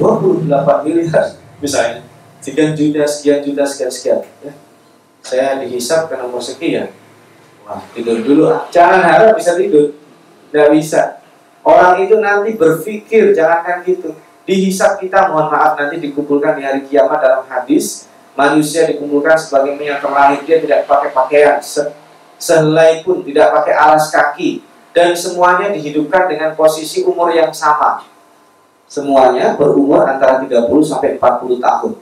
28 0.00 0.48
miliar 0.88 1.36
misalnya. 1.60 2.02
Sekian 2.40 2.72
juta, 2.72 3.04
sekian 3.04 3.44
juta, 3.44 3.62
sekian 3.68 3.90
sekian. 3.92 4.20
Ya. 4.40 4.52
Saya 5.20 5.60
dihisap 5.60 6.08
ke 6.08 6.14
nomor 6.16 6.40
sekian. 6.40 6.94
Wah, 7.66 7.82
tidur 7.92 8.24
dulu. 8.24 8.48
Jangan 8.72 9.04
harap 9.04 9.36
bisa 9.36 9.58
tidur. 9.58 9.92
Tidak 10.48 10.68
bisa. 10.72 11.20
Orang 11.66 12.00
itu 12.00 12.16
nanti 12.22 12.54
berpikir, 12.56 13.34
jangankan 13.36 13.84
gitu. 13.84 14.14
Dihisap 14.48 14.96
kita, 14.96 15.28
mohon 15.28 15.52
maaf, 15.52 15.76
nanti 15.76 16.00
dikumpulkan 16.00 16.56
di 16.56 16.64
hari 16.64 16.80
kiamat 16.88 17.20
dalam 17.20 17.44
hadis. 17.44 18.08
Manusia 18.32 18.88
dikumpulkan 18.88 19.36
sebagai 19.36 19.76
yang 19.76 20.00
terlahir. 20.00 20.40
Dia 20.48 20.56
tidak 20.64 20.88
pakai 20.88 21.12
pakaian. 21.12 21.60
Se 21.60 21.84
sehelai 22.40 23.04
pun 23.04 23.20
tidak 23.20 23.52
pakai 23.52 23.76
alas 23.76 24.08
kaki. 24.08 24.64
Dan 24.96 25.12
semuanya 25.12 25.68
dihidupkan 25.68 26.32
dengan 26.32 26.56
posisi 26.56 27.04
umur 27.04 27.28
yang 27.28 27.52
sama. 27.52 28.08
Semuanya 28.88 29.52
berumur 29.52 30.08
antara 30.08 30.40
30 30.40 30.64
sampai 30.80 31.20
40 31.20 31.60
tahun. 31.60 31.92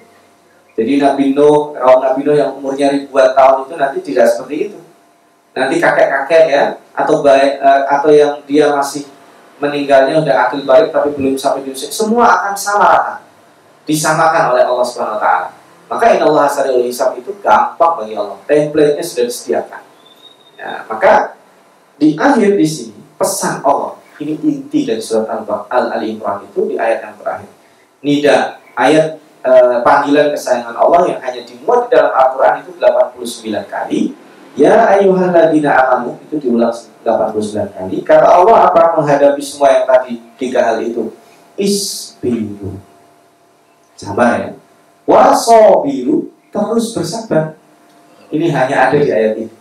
Jadi 0.78 0.92
Nabi 1.02 1.34
Nuh, 1.34 1.74
kaum 1.74 1.98
Nabi 1.98 2.20
Nuh 2.22 2.36
yang 2.38 2.54
umurnya 2.54 2.94
ribuan 2.94 3.34
tahun 3.34 3.66
itu 3.66 3.74
nanti 3.74 3.98
tidak 4.06 4.30
seperti 4.30 4.70
itu. 4.70 4.78
Nanti 5.50 5.82
kakek-kakek 5.82 6.44
ya 6.46 6.62
atau 6.94 7.26
baik 7.26 7.58
uh, 7.58 7.90
atau 7.90 8.12
yang 8.14 8.38
dia 8.46 8.70
masih 8.70 9.08
meninggalnya 9.56 10.20
udah 10.20 10.34
akil 10.48 10.62
balik 10.68 10.92
tapi 10.92 11.16
belum 11.16 11.40
sampai 11.40 11.64
di 11.64 11.72
semua 11.72 12.40
akan 12.40 12.54
sama 12.56 12.84
rata 12.92 13.14
disamakan 13.88 14.52
oleh 14.52 14.64
Allah 14.68 14.84
Subhanahu 14.84 15.16
wa 15.16 15.22
taala 15.22 15.48
maka 15.86 16.18
inna 16.18 16.26
Allah 16.26 16.50
asariul 16.50 16.82
hisab 16.82 17.14
itu 17.14 17.30
gampang 17.38 18.02
bagi 18.02 18.18
Allah. 18.18 18.34
Template-nya 18.42 19.04
sudah 19.06 19.24
disediakan. 19.30 19.82
Ya, 20.58 20.82
maka 20.90 21.38
di 21.94 22.18
akhir 22.18 22.58
di 22.58 22.66
sini 22.66 22.98
pesan 23.14 23.62
Allah 23.62 23.94
ini 24.18 24.34
inti 24.42 24.88
dari 24.88 24.98
surat 24.98 25.28
Al-Ali 25.70 26.16
Imran 26.16 26.42
itu 26.42 26.66
di 26.66 26.74
ayat 26.74 27.06
yang 27.06 27.14
terakhir. 27.20 27.50
Nida 28.02 28.36
ayat 28.74 29.20
e, 29.44 29.52
panggilan 29.84 30.34
kesayangan 30.34 30.74
Allah 30.74 31.00
yang 31.12 31.20
hanya 31.22 31.42
dimuat 31.46 31.86
di 31.86 31.94
dalam 31.94 32.12
Al-Quran 32.12 32.54
itu 32.66 32.70
89 32.80 33.68
kali. 33.70 34.00
Ya 34.56 34.88
ayyuhalladzina 34.96 35.68
amanu 35.68 36.16
itu 36.24 36.40
diulang 36.40 36.72
89 37.04 37.76
kali. 37.76 38.00
Kata 38.00 38.40
Allah 38.40 38.72
apa 38.72 38.96
menghadapi 38.96 39.42
semua 39.44 39.68
yang 39.68 39.84
tadi 39.84 40.24
tiga 40.40 40.64
hal 40.64 40.80
itu? 40.80 41.12
Isbiru. 41.60 42.80
Sabar 43.96 44.40
ya 44.40 44.50
wasobiru 45.06 46.34
terus 46.50 46.92
bersabar. 46.92 47.54
Ini 48.28 48.50
hanya 48.50 48.90
ada 48.90 48.98
di 48.98 49.08
ayat 49.08 49.38
ini. 49.38 49.54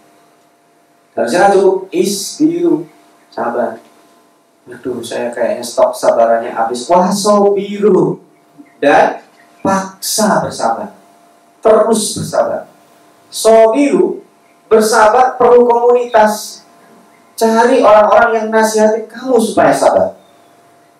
Harusnya 1.13 1.53
cukup 1.53 1.87
isbiru 1.93 2.89
sabar. 3.29 3.77
Aduh, 4.65 5.05
saya 5.05 5.29
kayaknya 5.29 5.61
stop 5.61 5.93
sabarannya 5.93 6.49
habis. 6.49 6.89
Wasobiru 6.89 8.19
dan 8.81 9.21
paksa 9.61 10.41
bersabar. 10.41 10.97
Terus 11.61 12.17
bersabar. 12.17 12.65
Sobiru 13.29 14.24
bersabar 14.67 15.37
perlu 15.37 15.65
komunitas. 15.65 16.63
Cari 17.35 17.83
orang-orang 17.83 18.31
yang 18.31 18.45
nasihati 18.47 19.11
kamu 19.11 19.35
supaya 19.37 19.75
sabar. 19.75 20.15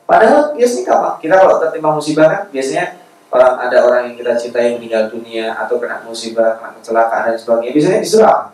Padahal 0.05 0.53
biasanya 0.53 0.93
apa? 0.99 1.09
Kita 1.17 1.33
kalau 1.39 1.57
tertimpa 1.63 1.89
musibah 1.95 2.27
kan 2.27 2.41
biasanya 2.51 2.99
orang 3.31 3.53
ada 3.57 3.77
orang 3.81 4.01
yang 4.11 4.15
kita 4.19 4.37
cintai 4.37 4.75
meninggal 4.77 5.09
dunia 5.09 5.55
atau 5.55 5.79
kena 5.79 6.03
musibah, 6.03 6.59
kena 6.59 6.75
kecelakaan 6.77 7.33
dan 7.33 7.37
sebagainya, 7.39 7.71
biasanya 7.73 7.99
disuruh 8.03 8.27
apa? 8.27 8.45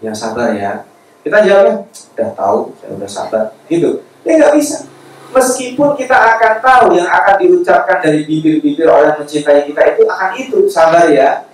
Yang 0.00 0.16
sabar 0.16 0.48
ya. 0.56 0.72
Kita 1.20 1.44
jawabnya, 1.44 1.84
udah 2.16 2.30
tahu, 2.32 2.58
saya 2.80 2.90
udah 2.96 3.10
sabar, 3.10 3.44
gitu. 3.68 4.00
Ya 4.24 4.40
nggak 4.40 4.56
bisa. 4.56 4.88
Meskipun 5.30 5.94
kita 5.94 6.16
akan 6.16 6.54
tahu 6.58 6.86
yang 6.96 7.06
akan 7.06 7.34
diucapkan 7.38 8.02
dari 8.02 8.24
bibir-bibir 8.26 8.88
orang 8.88 9.20
mencintai 9.20 9.68
kita 9.68 9.82
itu 9.94 10.02
akan 10.08 10.30
itu 10.34 10.58
sabar 10.66 11.06
ya. 11.12 11.44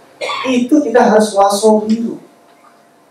Itu 0.46 0.80
kita 0.80 1.12
harus 1.12 1.34
wasobiru. 1.34 2.25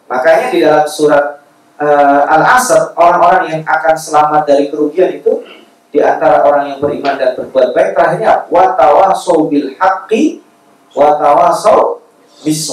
Makanya 0.06 0.48
di 0.54 0.60
dalam 0.62 0.86
surat 0.86 1.42
uh, 1.82 2.24
Al-Asr 2.30 2.94
orang-orang 2.94 3.44
yang 3.50 3.62
akan 3.66 3.96
selamat 3.98 4.44
dari 4.46 4.70
kerugian 4.70 5.18
itu 5.18 5.42
di 5.90 6.04
antara 6.04 6.44
orang 6.44 6.76
yang 6.76 6.80
beriman 6.84 7.16
dan 7.16 7.40
berbuat 7.40 7.72
baik 7.72 7.96
terakhirnya 7.96 8.46
watawasau 8.52 9.48
bil 9.48 9.74
haqqi 9.80 10.44
watawasau 10.92 12.04
bis 12.44 12.68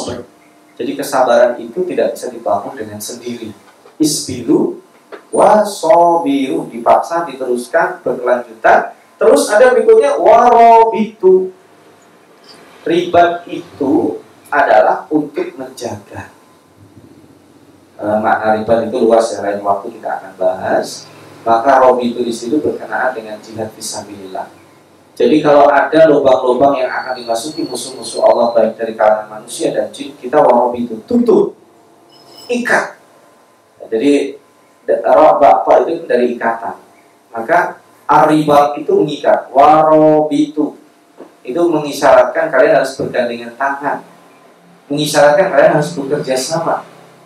Jadi 0.74 0.98
kesabaran 0.98 1.54
itu 1.62 1.86
tidak 1.86 2.18
bisa 2.18 2.32
dibangun 2.32 2.74
dengan 2.74 2.98
sendiri. 2.98 3.54
Isbiru 4.02 4.82
wasobiru 5.30 6.66
dipaksa 6.68 7.24
diteruskan 7.28 8.02
berkelanjutan. 8.02 8.96
Terus 9.16 9.46
ada 9.48 9.70
berikutnya 9.70 10.18
warobitu. 10.18 11.54
Ribat 12.82 13.46
itu 13.46 14.18
adalah 14.50 15.06
untuk 15.06 15.46
menjaga. 15.54 16.31
E, 18.02 18.06
makna 18.18 18.58
ribat 18.58 18.90
itu 18.90 18.98
luas 18.98 19.30
ya, 19.30 19.46
lain 19.46 19.62
waktu 19.62 19.94
kita 19.94 20.08
akan 20.18 20.32
bahas 20.34 21.06
maka 21.46 21.78
robi 21.78 22.10
itu 22.10 22.26
di 22.26 22.34
situ 22.34 22.58
berkenaan 22.58 23.14
dengan 23.14 23.38
jihad 23.38 23.70
fisabilillah. 23.74 24.46
Jadi 25.12 25.42
kalau 25.42 25.70
ada 25.70 26.10
lubang-lubang 26.10 26.78
yang 26.78 26.90
akan 26.90 27.14
dimasuki 27.18 27.66
musuh-musuh 27.66 28.26
Allah 28.26 28.54
baik 28.54 28.78
dari 28.78 28.94
kalangan 28.94 29.38
manusia 29.38 29.74
dan 29.74 29.90
jin, 29.90 30.14
kita 30.16 30.40
warobi 30.40 30.88
itu 30.88 30.96
tutup, 31.04 31.52
ikat. 32.48 32.96
Jadi 33.92 34.42
Roba 34.86 35.62
itu 35.86 36.04
dari 36.10 36.34
ikatan. 36.34 36.74
Maka 37.30 37.78
arribat 38.10 38.74
itu 38.82 38.92
mengikat. 38.98 39.46
Warobitu 39.54 40.74
itu 41.46 41.60
mengisyaratkan 41.70 42.50
kalian 42.50 42.82
harus 42.82 42.98
bergandengan 42.98 43.54
tangan. 43.54 44.02
Mengisyaratkan 44.90 45.54
kalian 45.54 45.72
harus 45.78 45.94
bekerja 45.94 46.34
sama. 46.34 46.82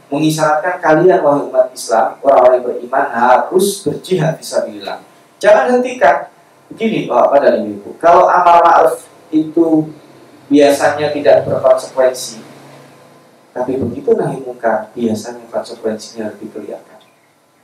Mengisyaratkan 0.07 0.79
kalian 0.79 1.19
wahai 1.19 1.51
umat 1.51 1.75
Islam, 1.75 2.15
orang-orang 2.23 2.63
yang 2.63 2.65
beriman 2.71 3.07
harus 3.11 3.83
berjihad 3.83 4.39
fisabilillah. 4.39 5.03
Jangan 5.43 5.79
hentikan. 5.79 6.31
Begini, 6.67 7.07
Bapak 7.07 7.47
dan 7.47 7.63
Ibu, 7.63 7.95
kalau 8.03 8.27
amal 8.27 8.59
ma'ruf 8.59 9.07
itu 9.31 9.91
biasanya 10.51 11.11
tidak 11.15 11.47
berkonsekuensi, 11.47 12.43
tapi 13.55 13.79
begitu 13.79 14.15
nahi 14.15 14.43
muka 14.43 14.91
biasanya 14.95 15.47
konsekuensinya 15.51 16.31
lebih 16.35 16.51
kelihatan. 16.55 17.01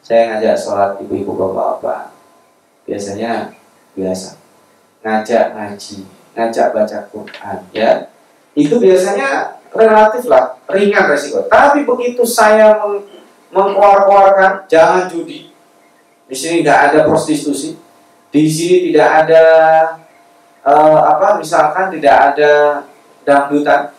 Saya 0.03 0.35
ngajak 0.35 0.57
sholat 0.59 0.91
ibu-ibu 1.03 1.35
bapak-bapak, 1.35 2.11
biasanya 2.87 3.55
biasa 3.95 4.39
ngajak 5.03 5.55
ngaji, 5.55 5.99
ngajak 6.35 6.67
baca 6.75 6.99
Quran, 7.11 7.59
ya 7.71 8.11
itu 8.55 8.75
biasanya 8.79 9.62
relatif 9.73 10.29
lah 10.29 10.57
ringan 10.69 11.09
resiko. 11.09 11.45
Tapi 11.49 11.85
begitu 11.85 12.23
saya 12.25 12.77
meng 12.81 13.05
mengkeluarkan 13.53 14.65
jangan 14.65 15.05
judi, 15.13 15.53
di 16.25 16.37
sini 16.37 16.65
tidak 16.65 16.89
ada 16.89 16.99
prostitusi, 17.05 17.77
di 18.33 18.49
sini 18.49 18.89
tidak 18.89 19.29
ada 19.29 19.45
uh, 20.65 21.01
apa 21.05 21.37
misalkan 21.37 21.93
tidak 21.93 22.33
ada 22.33 22.81
dangdutan, 23.29 23.93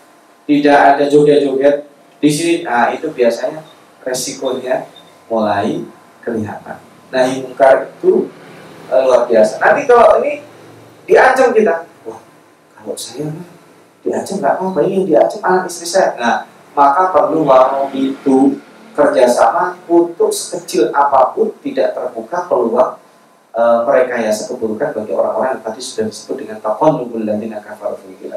tidak 0.49 0.79
ada 0.97 1.03
joget-joget. 1.05 1.85
Di 2.17 2.31
sini, 2.31 2.65
nah 2.65 2.89
itu 2.89 3.11
biasanya 3.13 3.61
resikonya 4.01 4.89
mulai 5.29 5.85
kelihatan. 6.23 6.79
Nah, 7.13 7.23
mungkar 7.45 7.93
itu 7.93 8.31
uh, 8.89 8.99
luar 9.05 9.29
biasa. 9.29 9.61
Nanti 9.61 9.85
kalau 9.85 10.17
ini 10.23 10.41
diancam 11.05 11.53
kita, 11.53 11.85
wah 12.07 12.17
kalau 12.73 12.95
saya 12.97 13.29
diancam 14.03 14.35
nggak 14.43 14.53
apa-apa 14.59 14.79
ini 14.83 15.07
diancam 15.07 15.39
anak 15.41 15.71
istri 15.71 15.87
saya. 15.87 16.13
Nah, 16.19 16.35
maka 16.75 17.09
perlu 17.15 17.47
warung 17.47 17.89
itu 17.95 18.59
kerjasama 18.93 19.79
untuk 19.89 20.29
sekecil 20.29 20.93
apa 20.93 21.33
pun 21.33 21.49
tidak 21.65 21.97
terbuka 21.97 22.45
peluang 22.45 23.01
e, 23.49 23.61
mereka 23.89 24.21
ya 24.21 24.29
keburukan 24.29 24.89
bagi 24.93 25.13
orang-orang 25.13 25.57
yang 25.57 25.63
tadi 25.65 25.81
sudah 25.81 26.05
disebut 26.09 26.35
dengan 26.45 26.57
taqallubul 26.61 27.25
ladzina 27.25 27.57
kafaru 27.61 27.97
fil 28.05 28.29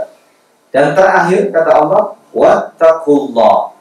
Dan 0.72 0.92
terakhir 0.92 1.52
kata 1.52 1.72
Allah, 1.72 2.02
wattaqullah. 2.32 3.76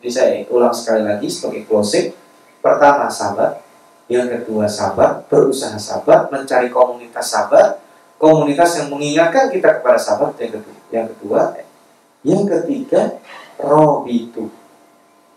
Jadi 0.00 0.08
saya 0.08 0.32
ulang 0.48 0.72
sekali 0.72 1.04
lagi 1.04 1.28
sebagai 1.28 1.68
closing. 1.68 2.16
Pertama 2.60 3.08
sabar, 3.08 3.60
yang 4.08 4.28
kedua 4.28 4.64
sabar, 4.68 5.24
berusaha 5.28 5.76
sabar, 5.76 6.28
mencari 6.32 6.72
komunitas 6.72 7.28
sabar, 7.28 7.80
komunitas 8.16 8.80
yang 8.80 8.88
mengingatkan 8.92 9.52
kita 9.52 9.80
kepada 9.80 10.00
sabar. 10.00 10.32
Yang 10.40 10.60
kedua, 10.60 10.79
yang 10.90 11.06
kedua, 11.14 11.56
yang 12.26 12.44
ketiga, 12.46 13.18
robitu. 13.56 14.50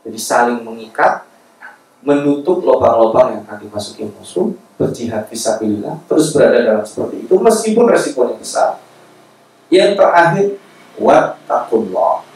Jadi 0.04 0.20
saling 0.20 0.60
mengikat, 0.62 1.24
menutup 2.04 2.60
lubang-lubang 2.60 3.40
yang 3.40 3.42
akan 3.48 3.58
dimasuki 3.64 4.04
musuh, 4.12 4.52
berjihad 4.76 5.24
visabilillah, 5.32 6.04
terus 6.12 6.36
berada 6.36 6.60
dalam 6.60 6.84
seperti 6.84 7.24
itu, 7.24 7.36
meskipun 7.40 7.86
resikonya 7.88 8.36
besar. 8.36 8.84
Yang 9.72 9.96
terakhir, 9.96 10.48
wattaqullah. 11.00 12.28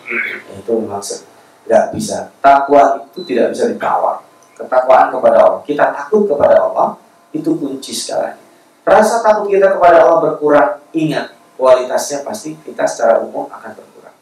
Itu 0.55 0.73
maksud. 0.87 1.27
Nggak 1.67 1.85
bisa. 1.91 2.31
Takwa 2.39 3.03
itu 3.11 3.19
tidak 3.27 3.51
bisa 3.51 3.67
ditawar 3.67 4.23
ketakwaan 4.55 5.11
kepada 5.11 5.37
Allah. 5.43 5.61
Kita 5.67 5.91
takut 5.91 6.23
kepada 6.25 6.55
Allah 6.63 6.95
itu 7.35 7.53
kunci 7.59 7.91
sekali 7.91 8.47
rasa 8.87 9.19
takut 9.19 9.51
kita 9.51 9.75
kepada 9.75 10.07
Allah 10.07 10.17
berkurang 10.23 10.79
ingat 10.95 11.35
kualitasnya 11.57 12.21
pasti 12.21 12.53
kita 12.61 12.85
secara 12.85 13.19
umum 13.19 13.49
akan 13.49 13.71
berkurang. 13.73 14.15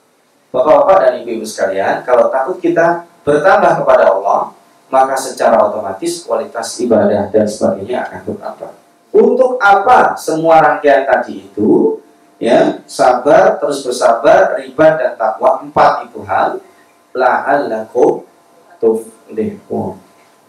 Bapak-bapak 0.56 0.98
dan 1.04 1.14
ibu-ibu 1.22 1.44
sekalian 1.44 2.02
kalau 2.08 2.32
takut 2.32 2.58
kita 2.64 3.04
bertambah 3.28 3.84
kepada 3.84 4.16
Allah 4.16 4.56
maka 4.88 5.20
secara 5.20 5.60
otomatis 5.60 6.24
kualitas 6.24 6.80
ibadah 6.80 7.28
dan 7.28 7.46
sebagainya 7.46 8.08
akan 8.08 8.20
bertambah. 8.32 8.72
Untuk 9.16 9.60
apa 9.60 10.16
semua 10.16 10.64
rangkaian 10.64 11.04
tadi 11.08 11.52
itu? 11.52 12.00
Ya 12.36 12.84
sabar 12.84 13.56
terus 13.64 13.80
bersabar 13.80 14.60
riba 14.60 15.00
dan 15.00 15.16
takwa 15.16 15.64
empat 15.64 16.08
itu 16.08 16.20
hal. 16.28 16.60
La'allakum 17.16 18.28
tuflihun. 18.80 19.96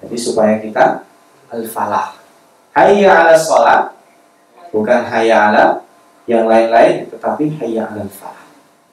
Jadi 0.02 0.16
supaya 0.18 0.58
kita 0.58 1.06
al-falah. 1.46 2.18
Hayya 2.74 3.22
ala 3.22 3.34
sholat 3.38 3.94
bukan 4.74 5.00
hayya 5.08 5.54
ala 5.54 5.85
yang 6.26 6.50
lain-lain 6.50 7.06
tetapi 7.10 7.54
hayya 7.62 7.86
ala 7.86 8.02
falah 8.10 8.46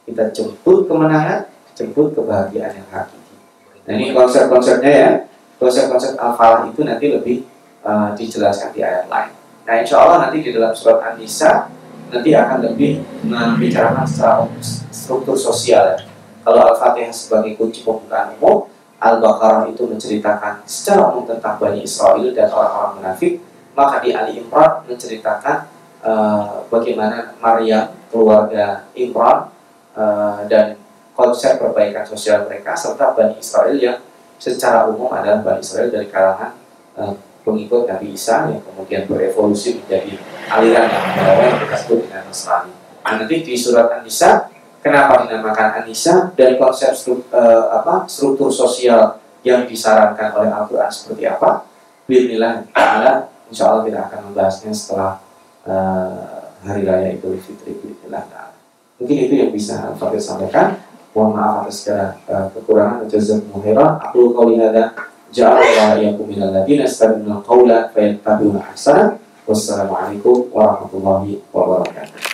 kita 0.06 0.30
jemput 0.30 0.86
kemenangan 0.86 1.50
jemput 1.74 2.14
kebahagiaan 2.14 2.78
yang 2.78 2.90
hakiki. 2.94 3.36
Nah 3.90 3.94
ini 3.98 4.14
konsep-konsepnya 4.14 4.92
ya 4.94 5.12
konsep-konsep 5.58 6.14
al-falah 6.16 6.70
itu 6.70 6.86
nanti 6.86 7.10
lebih 7.10 7.38
uh, 7.82 8.14
dijelaskan 8.14 8.70
di 8.78 8.86
ayat 8.86 9.10
lain. 9.10 9.34
Nah 9.66 9.74
insya 9.82 9.98
Allah 10.00 10.30
nanti 10.30 10.46
di 10.46 10.54
dalam 10.54 10.72
surat 10.78 11.02
An-Nisa 11.02 11.68
nanti 12.14 12.30
akan 12.30 12.60
lebih 12.62 13.02
membicarakan 13.26 14.06
secara 14.06 14.46
struktur 14.94 15.34
sosial. 15.34 15.98
Kalau 16.44 16.62
Al-Fatihah 16.62 17.10
sebagai 17.10 17.58
kunci 17.58 17.82
pembukaan 17.82 18.36
umum, 18.38 18.70
Al-Baqarah 19.02 19.72
itu 19.72 19.88
menceritakan 19.88 20.62
secara 20.68 21.10
umum 21.16 21.26
tentang 21.26 21.58
Bani 21.58 21.82
Israel 21.82 22.30
dan 22.36 22.52
orang-orang 22.52 23.00
munafik, 23.00 23.40
maka 23.74 24.04
di 24.04 24.12
Ali 24.12 24.44
Imran 24.44 24.84
menceritakan 24.86 25.73
uh, 26.04 26.68
bagaimana 26.68 27.34
Maryam, 27.40 27.96
keluarga 28.12 28.86
Imran, 28.94 29.50
uh, 29.96 30.44
dan 30.46 30.78
konsep 31.18 31.58
perbaikan 31.58 32.06
sosial 32.06 32.46
mereka, 32.46 32.76
serta 32.76 33.16
Bani 33.16 33.40
Israel 33.40 33.76
yang 33.80 34.00
secara 34.38 34.86
umum 34.92 35.10
adalah 35.10 35.42
Bani 35.42 35.64
Israel 35.64 35.90
dari 35.90 36.08
kalangan 36.12 36.52
uh, 37.00 37.16
pengikut 37.44 37.88
Nabi 37.88 38.16
Isa 38.16 38.48
yang 38.52 38.64
kemudian 38.64 39.04
berevolusi 39.08 39.84
menjadi 39.84 40.16
aliran 40.48 40.88
yang 40.88 41.04
membawa 41.12 41.44
yang 41.44 41.60
kita 41.64 41.78
dengan 41.88 42.24
Nasrani. 42.28 42.74
Nah, 43.04 43.14
nanti 43.20 43.36
di 43.44 43.56
surat 43.60 43.92
An-Nisa 43.92 44.48
kenapa 44.80 45.28
dinamakan 45.28 45.84
An-Nisa 45.84 46.32
dan 46.36 46.56
konsep 46.56 46.96
struktur, 46.96 47.32
uh, 47.36 47.40
eh, 47.40 47.66
apa, 47.84 48.08
struktur 48.08 48.48
sosial 48.52 49.20
yang 49.44 49.68
disarankan 49.68 50.32
oleh 50.40 50.52
Al-Quran 50.52 50.88
seperti 50.88 51.28
apa? 51.28 51.68
Bismillah 52.08 52.68
Insya 53.48 53.70
Allah 53.70 53.84
kita 53.86 54.00
akan 54.12 54.20
membahasnya 54.32 54.72
setelah 54.76 55.23
uh, 55.68 56.52
Hari 56.64 56.88
Raya 56.88 57.12
Idul 57.16 57.36
Fitri 57.40 57.76
Bismillah 57.76 58.24
Ta'ala 58.32 58.56
Mungkin 59.02 59.18
itu 59.28 59.34
yang 59.36 59.52
bisa 59.52 59.92
Fadil 60.00 60.22
sampaikan. 60.22 60.80
Mohon 61.12 61.32
maaf 61.36 61.54
atas 61.66 61.84
segala 61.84 62.06
uh, 62.32 62.48
kekurangan 62.56 63.06
Jazakumullah 63.06 63.62
khairan. 63.62 63.92
Aku 64.10 64.22
kali 64.32 64.54
ada 64.58 64.84
ja'ala 65.30 66.00
yakum 66.00 66.26
minal 66.26 66.56
ladina 66.56 66.88
istabinul 66.88 67.44
qawla 67.44 67.92
fayattabi'una 67.92 68.64
ahsana. 68.74 69.20
Wassalamualaikum 69.44 70.48
warahmatullahi 70.56 71.44
wabarakatuh 71.52 72.33